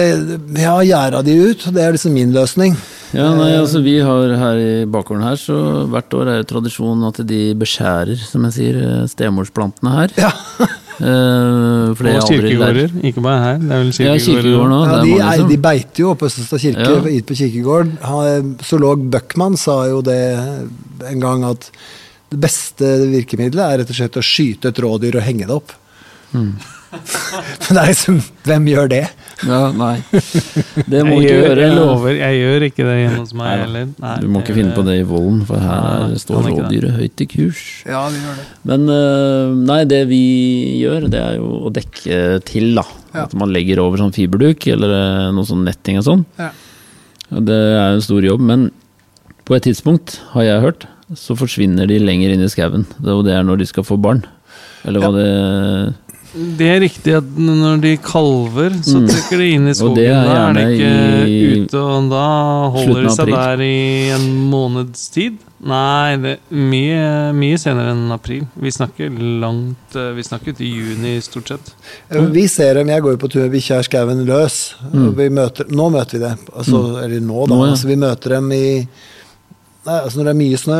ja, 0.61 0.75
gjerda 0.85 1.19
de 1.25 1.33
ut. 1.49 1.61
Det 1.73 1.81
er 1.81 1.91
liksom 1.97 2.13
min 2.15 2.33
løsning. 2.35 2.73
Ja, 3.11 3.31
nei, 3.35 3.49
altså 3.59 3.81
vi 3.83 3.97
har 3.99 4.35
her 4.39 4.59
i 4.59 4.85
bakgården 4.89 5.25
her, 5.25 5.39
så 5.39 5.55
hvert 5.91 6.13
år 6.15 6.29
er 6.31 6.41
det 6.41 6.47
tradisjon 6.51 7.03
at 7.09 7.19
de 7.27 7.41
beskjærer, 7.59 8.19
som 8.23 8.45
jeg 8.47 8.55
sier, 8.55 8.79
eh, 8.85 9.09
stemorsplantene 9.11 9.97
her. 9.97 10.15
Ja. 10.21 10.31
Uh, 11.01 11.95
og 11.97 12.27
kirkegårder, 12.27 12.91
ikke 13.09 13.23
bare 13.25 13.37
her. 13.41 13.55
Det 13.57 13.71
er 13.73 13.79
vel 13.79 13.87
kirkegården 13.95 14.73
ja, 14.75 14.81
Ja, 14.91 14.97
de, 15.01 15.13
er, 15.25 15.47
de, 15.49 15.55
beiter 15.57 16.03
jo 16.03 16.11
oppe 16.11 16.27
på 16.27 16.29
Østestad 16.29 16.61
kirke, 16.61 16.83
ja. 16.85 16.99
Ut 17.01 17.25
på 17.25 17.37
kirkegården. 17.39 17.95
Zoolog 18.67 19.07
Bøckmann 19.09 19.57
sa 19.57 19.79
jo 19.89 20.03
det 20.05 20.19
en 21.09 21.23
gang 21.23 21.47
at 21.47 21.71
det 22.29 22.37
beste 22.43 22.91
virkemidlet 23.15 23.63
er 23.63 23.81
rett 23.81 23.95
og 23.95 23.97
slett 23.97 24.19
å 24.21 24.25
skyte 24.25 24.69
et 24.69 24.83
rådyr 24.83 25.17
og 25.17 25.25
henge 25.25 25.49
det 25.49 25.57
opp. 25.57 25.73
Mm. 26.37 26.53
Men 27.65 27.71
det 27.71 27.81
er 27.81 27.89
liksom 27.89 28.21
Hvem 28.45 28.69
gjør 28.71 28.91
det? 28.91 29.03
Ja, 29.47 29.59
nei. 29.73 29.95
Det 30.91 31.01
må 31.05 31.17
jeg 31.17 31.31
ikke 31.31 31.37
gjøre. 31.37 31.63
Jeg 31.63 31.75
lover, 31.77 32.15
jeg 32.19 32.39
gjør 32.41 32.65
ikke 32.67 32.85
det 32.87 32.95
hjemme 32.99 33.21
hos 33.21 33.33
meg 33.37 33.63
heller. 33.63 33.87
du 34.21 34.27
må 34.31 34.41
ikke 34.43 34.55
finne 34.57 34.75
på 34.75 34.85
det 34.87 34.97
i 35.01 35.05
volden, 35.07 35.41
for 35.49 35.63
her 35.63 36.05
nei, 36.05 36.19
står 36.21 36.49
rådyret 36.49 36.97
høyt 36.99 37.23
i 37.25 37.27
kurs. 37.31 37.63
Ja, 37.89 38.03
vi 38.11 38.21
gjør 38.21 38.41
det. 38.41 38.47
Men 38.71 38.85
eh, 38.95 39.55
nei, 39.71 39.79
det 39.89 40.01
vi 40.11 40.23
gjør, 40.81 41.07
det 41.13 41.21
er 41.21 41.39
jo 41.39 41.49
å 41.69 41.73
dekke 41.73 42.41
til, 42.47 42.73
da. 42.77 42.85
Ja. 43.11 43.25
At 43.25 43.35
man 43.37 43.51
legger 43.51 43.81
over 43.83 43.99
sånn 43.99 44.13
fiberduk 44.15 44.67
eller 44.71 44.95
eh, 44.97 45.31
noe 45.35 45.47
sånn 45.47 45.65
netting 45.67 45.99
og 46.01 46.07
sånn. 46.07 46.25
Ja. 46.39 46.51
Det 47.31 47.57
er 47.57 47.95
jo 47.95 47.97
en 47.97 48.05
stor 48.05 48.27
jobb, 48.27 48.43
men 48.43 48.69
på 49.47 49.57
et 49.57 49.65
tidspunkt, 49.65 50.19
har 50.35 50.45
jeg 50.45 50.63
hørt, 50.63 50.85
så 51.17 51.35
forsvinner 51.35 51.89
de 51.89 51.97
lenger 51.99 52.31
inn 52.31 52.43
i 52.45 52.51
skauen. 52.51 52.85
Og 53.01 53.25
det 53.27 53.33
er 53.35 53.43
når 53.43 53.63
de 53.63 53.67
skal 53.67 53.83
få 53.87 53.97
barn. 53.99 54.21
Eller 54.87 55.03
hva 55.03 55.11
ja. 55.11 55.17
det 55.17 56.10
det 56.31 56.67
er 56.71 56.79
riktig 56.79 57.13
at 57.17 57.27
når 57.35 57.81
de 57.83 57.89
kalver, 57.99 58.75
så 58.87 59.01
mm. 59.01 59.07
trekker 59.09 59.41
de 59.41 59.47
inn 59.57 59.67
i 59.67 59.73
skogen. 59.75 59.97
da 59.99 60.35
er 60.39 60.53
de 60.55 60.65
ikke 60.71 61.63
ute, 61.65 61.81
og 61.81 62.11
da 62.13 62.27
holder 62.75 63.01
de 63.07 63.15
seg 63.17 63.31
der 63.33 63.63
i 63.65 63.79
en 64.15 64.27
måneds 64.51 65.09
tid. 65.11 65.41
Nei, 65.61 66.15
det 66.17 66.31
er 66.39 66.61
mye, 66.71 67.01
mye 67.37 67.57
senere 67.61 67.91
enn 67.93 68.15
april. 68.15 68.47
Vi 68.57 68.71
snakker 68.73 69.11
langt 69.43 69.93
eh, 69.99 70.07
Vi 70.17 70.23
snakker 70.25 70.55
til 70.57 70.79
juni, 70.79 71.19
stort 71.21 71.51
sett. 71.51 71.73
Vi 72.09 72.47
ser 72.49 72.79
dem. 72.79 72.89
Jeg 72.89 73.05
går 73.05 73.13
jo 73.13 73.21
på 73.21 73.29
tur 73.29 73.43
med 73.43 73.53
bikkja 73.53 73.83
skauen 73.85 74.23
løs. 74.25 74.61
Mm. 74.89 75.11
Møter, 75.35 75.69
nå 75.69 75.91
møter 75.93 76.17
vi 76.17 76.23
det. 76.23 76.33
Altså, 76.49 76.81
mm. 76.81 76.99
Eller 77.03 77.25
nå, 77.27 77.43
da. 77.43 77.53
Nå, 77.53 77.59
ja. 77.61 77.75
altså, 77.75 77.91
vi 77.91 77.99
møter 78.07 78.37
dem 78.39 78.49
i 78.57 78.65
Nei, 79.81 79.95
altså 79.97 80.19
Når 80.19 80.27
det 80.27 80.31
er 80.31 80.37
mye 80.37 80.57
snø, 80.61 80.79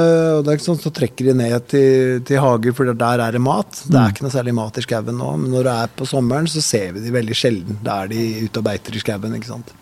sånn, 0.62 0.78
så 0.78 0.92
trekker 0.94 1.32
de 1.32 1.34
ned 1.40 1.64
til, 1.72 2.20
til 2.28 2.42
hager, 2.44 2.74
for 2.78 2.92
der 2.94 3.24
er 3.26 3.34
det 3.34 3.42
mat. 3.42 3.80
Det 3.88 3.96
er 3.96 4.04
mm. 4.04 4.14
ikke 4.14 4.26
noe 4.28 4.34
særlig 4.36 4.54
mat 4.54 4.78
i 4.78 4.84
skauen 4.86 5.18
nå, 5.18 5.30
men 5.42 5.56
når 5.56 5.66
det 5.66 5.74
er 5.74 5.96
på 5.98 6.06
sommeren, 6.10 6.50
så 6.52 6.62
ser 6.62 6.94
vi 6.94 7.02
de 7.08 7.14
veldig 7.16 7.38
sjelden. 7.38 7.80
Da 7.82 8.04
er 8.04 8.12
de 8.12 8.26
ute 8.46 8.62
og 8.62 8.68
beiter 8.68 8.94
i 8.94 9.02
skauen. 9.02 9.40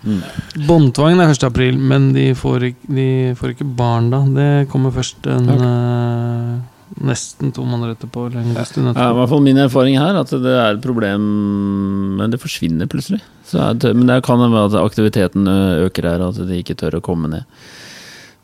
Mm. 0.08 0.21
Båndtvangen 0.69 1.19
er 1.19 1.34
1. 1.34 1.43
april, 1.49 1.82
men 1.91 2.13
de 2.15 2.29
får, 2.39 2.69
ikke, 2.69 2.91
de 2.95 3.08
får, 3.41 3.55
ikke, 3.58 3.67
barn 3.82 4.08
da. 4.13 4.21
Det 4.38 4.47
kommer 4.71 4.95
først 4.95 5.27
en 5.36 5.51
okay. 5.51 5.67
uh, 5.67 7.03
nesten 7.12 7.51
to 7.55 7.67
måneder 7.67 7.97
etterpå. 7.97 8.29
Eller 8.29 8.39
en 8.39 8.55
stund 8.55 8.93
etterpå. 8.93 9.03
Ja, 9.03 9.12
i 9.12 9.19
hvert 9.19 9.34
fall 9.34 9.43
min 9.49 9.60
erfaring 9.65 9.99
her 9.99 10.21
at 10.21 10.32
det 10.32 10.55
er 10.55 10.77
et 10.77 10.86
problem, 10.86 11.27
men 12.21 12.32
det 12.32 12.39
forsvinner 12.39 12.88
plutselig. 12.88 13.19
Det, 13.51 13.91
men 13.91 14.08
det 14.08 14.21
kan 14.23 14.39
være 14.47 14.69
at 14.71 14.79
aktiviteten 14.79 15.51
øker 15.89 16.08
her, 16.13 16.27
at 16.32 16.39
de 16.39 16.63
ikke 16.63 16.79
tør 16.79 17.01
å 17.01 17.03
komme 17.03 17.36
ned. 17.36 17.60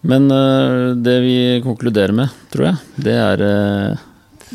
Men 0.05 0.27
uh, 0.31 0.93
det 0.95 1.15
vi 1.23 1.37
konkluderer 1.65 2.13
med, 2.15 2.33
tror 2.53 2.69
jeg, 2.69 2.83
det 3.07 3.15
er 3.19 3.45
uh, 3.45 4.03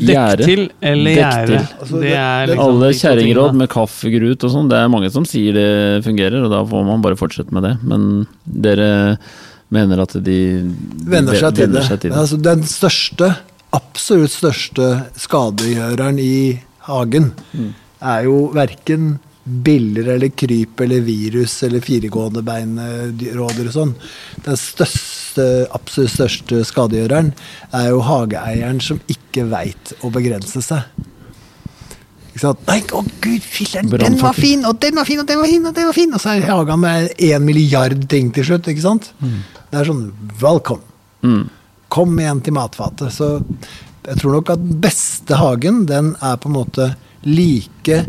Dekk 0.01 0.43
til 0.47 0.63
eller 0.87 1.17
gjerde. 1.19 1.61
Altså, 1.83 2.01
liksom 2.01 2.63
Alle 2.65 2.91
kjerringråd 2.97 3.57
med 3.59 3.71
kaffegrut 3.73 4.47
og 4.47 4.53
sånn, 4.55 4.71
det 4.71 4.79
er 4.79 4.93
mange 4.93 5.11
som 5.13 5.27
sier 5.29 5.57
det 5.57 5.71
fungerer, 6.07 6.47
og 6.47 6.53
da 6.53 6.63
får 6.69 6.85
man 6.87 7.03
bare 7.05 7.19
fortsette 7.21 7.55
med 7.57 7.67
det. 7.67 7.75
Men 7.85 8.07
dere 8.45 8.91
mener 9.75 10.03
at 10.07 10.17
de 10.25 10.39
venner 11.11 11.37
seg 11.39 11.59
til 11.59 11.75
det. 11.75 11.85
Seg 11.89 12.03
til 12.05 12.15
det. 12.15 12.19
Altså, 12.23 12.39
den 12.43 12.65
største, 12.71 13.33
absolutt 13.77 14.35
største 14.35 14.93
skadegjøreren 15.21 16.23
i 16.23 16.37
hagen 16.89 17.33
mm. 17.53 17.73
er 18.15 18.25
jo 18.31 18.39
verken 18.57 19.19
biller 19.51 20.15
eller 20.15 20.33
kryp 20.37 20.81
eller 20.85 21.01
virus 21.05 21.63
eller 21.67 21.83
firegående 21.83 22.43
beinrådyr 22.47 23.71
og 23.71 23.75
sånn. 23.75 23.95
Den 24.45 24.59
største, 24.61 25.20
absolutt 25.39 26.15
største 26.15 26.65
skadegjøreren 26.67 27.31
er 27.77 27.87
jo 27.93 28.03
hageeieren 28.07 28.81
som 28.83 29.01
ikke 29.11 29.47
veit 29.51 29.95
å 30.03 30.11
begrense 30.15 30.63
seg. 30.65 30.89
Ikke 32.31 32.43
sant? 32.43 32.67
Nei, 32.69 32.81
å 32.95 33.03
gud 33.23 33.45
filler'n, 33.45 33.91
den 34.01 34.19
var 34.21 34.37
fin, 34.39 34.63
og 34.67 34.79
den 34.83 34.99
var 34.99 35.09
fin, 35.09 35.21
og 35.23 35.27
den 35.29 35.41
var 35.41 35.51
fin, 35.51 35.67
og 35.67 35.75
den 35.77 35.89
var 35.89 35.97
fin! 35.97 36.15
Og 36.15 36.23
så 36.23 36.35
er 36.35 36.47
hagen 36.49 36.83
med 36.83 37.11
én 37.19 37.43
milliard 37.45 38.07
ting 38.11 38.31
til 38.35 38.47
slutt, 38.47 38.71
ikke 38.71 38.87
sant? 38.87 39.11
Mm. 39.21 39.41
Det 39.71 39.81
er 39.81 39.91
sånn 39.91 40.05
velkommen. 40.41 40.87
Mm. 41.27 41.43
Kom 41.91 42.15
igjen 42.23 42.43
til 42.47 42.55
matfatet. 42.55 43.13
Så 43.15 43.33
jeg 44.07 44.21
tror 44.21 44.39
nok 44.39 44.55
at 44.55 44.63
den 44.63 44.79
beste 44.83 45.41
hagen, 45.41 45.85
den 45.91 46.15
er 46.23 46.39
på 46.41 46.51
en 46.51 46.57
måte 46.57 46.93
like 47.27 48.05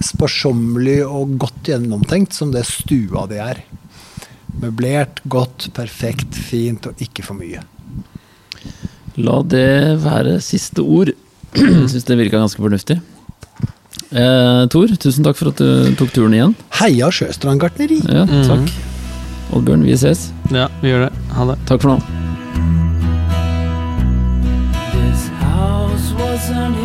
sparsommelig 0.00 1.02
og 1.04 1.36
godt 1.40 1.68
gjennomtenkt 1.70 2.34
som 2.36 2.54
det 2.54 2.64
stua 2.68 3.26
di 3.30 3.38
er. 3.44 3.60
Møblert, 4.60 5.22
godt, 5.30 5.70
perfekt, 5.76 6.34
fint 6.34 6.86
og 6.90 6.98
ikke 7.00 7.22
for 7.24 7.38
mye. 7.38 7.62
La 9.20 9.40
det 9.46 9.98
være 10.02 10.38
siste 10.44 10.82
ord. 10.84 11.12
Syns 11.56 12.04
det 12.06 12.18
virka 12.18 12.38
ganske 12.40 12.60
fornuftig. 12.62 12.98
Eh, 14.10 14.66
Tor, 14.70 14.90
tusen 14.98 15.22
takk 15.26 15.38
for 15.38 15.52
at 15.52 15.60
du 15.62 15.94
tok 15.98 16.10
turen 16.14 16.34
igjen. 16.34 16.54
Heia 16.80 17.10
Sjøstrand 17.14 17.62
gartneri! 17.62 18.00
Ja, 18.06 18.24
takk. 18.46 18.66
Mm. 18.66 18.88
Oddbjørn, 19.58 19.84
vi 19.86 19.96
ses. 19.98 20.28
Ja, 20.54 20.66
vi 20.82 20.92
gjør 20.92 21.06
det. 21.08 21.12
Ha 21.36 21.46
det. 21.52 21.58
Takk 21.70 21.82
for 21.82 21.94
nå. 21.94 21.98
This 24.94 25.28
house 25.42 26.10
wasn't 26.18 26.74
here 26.74 26.79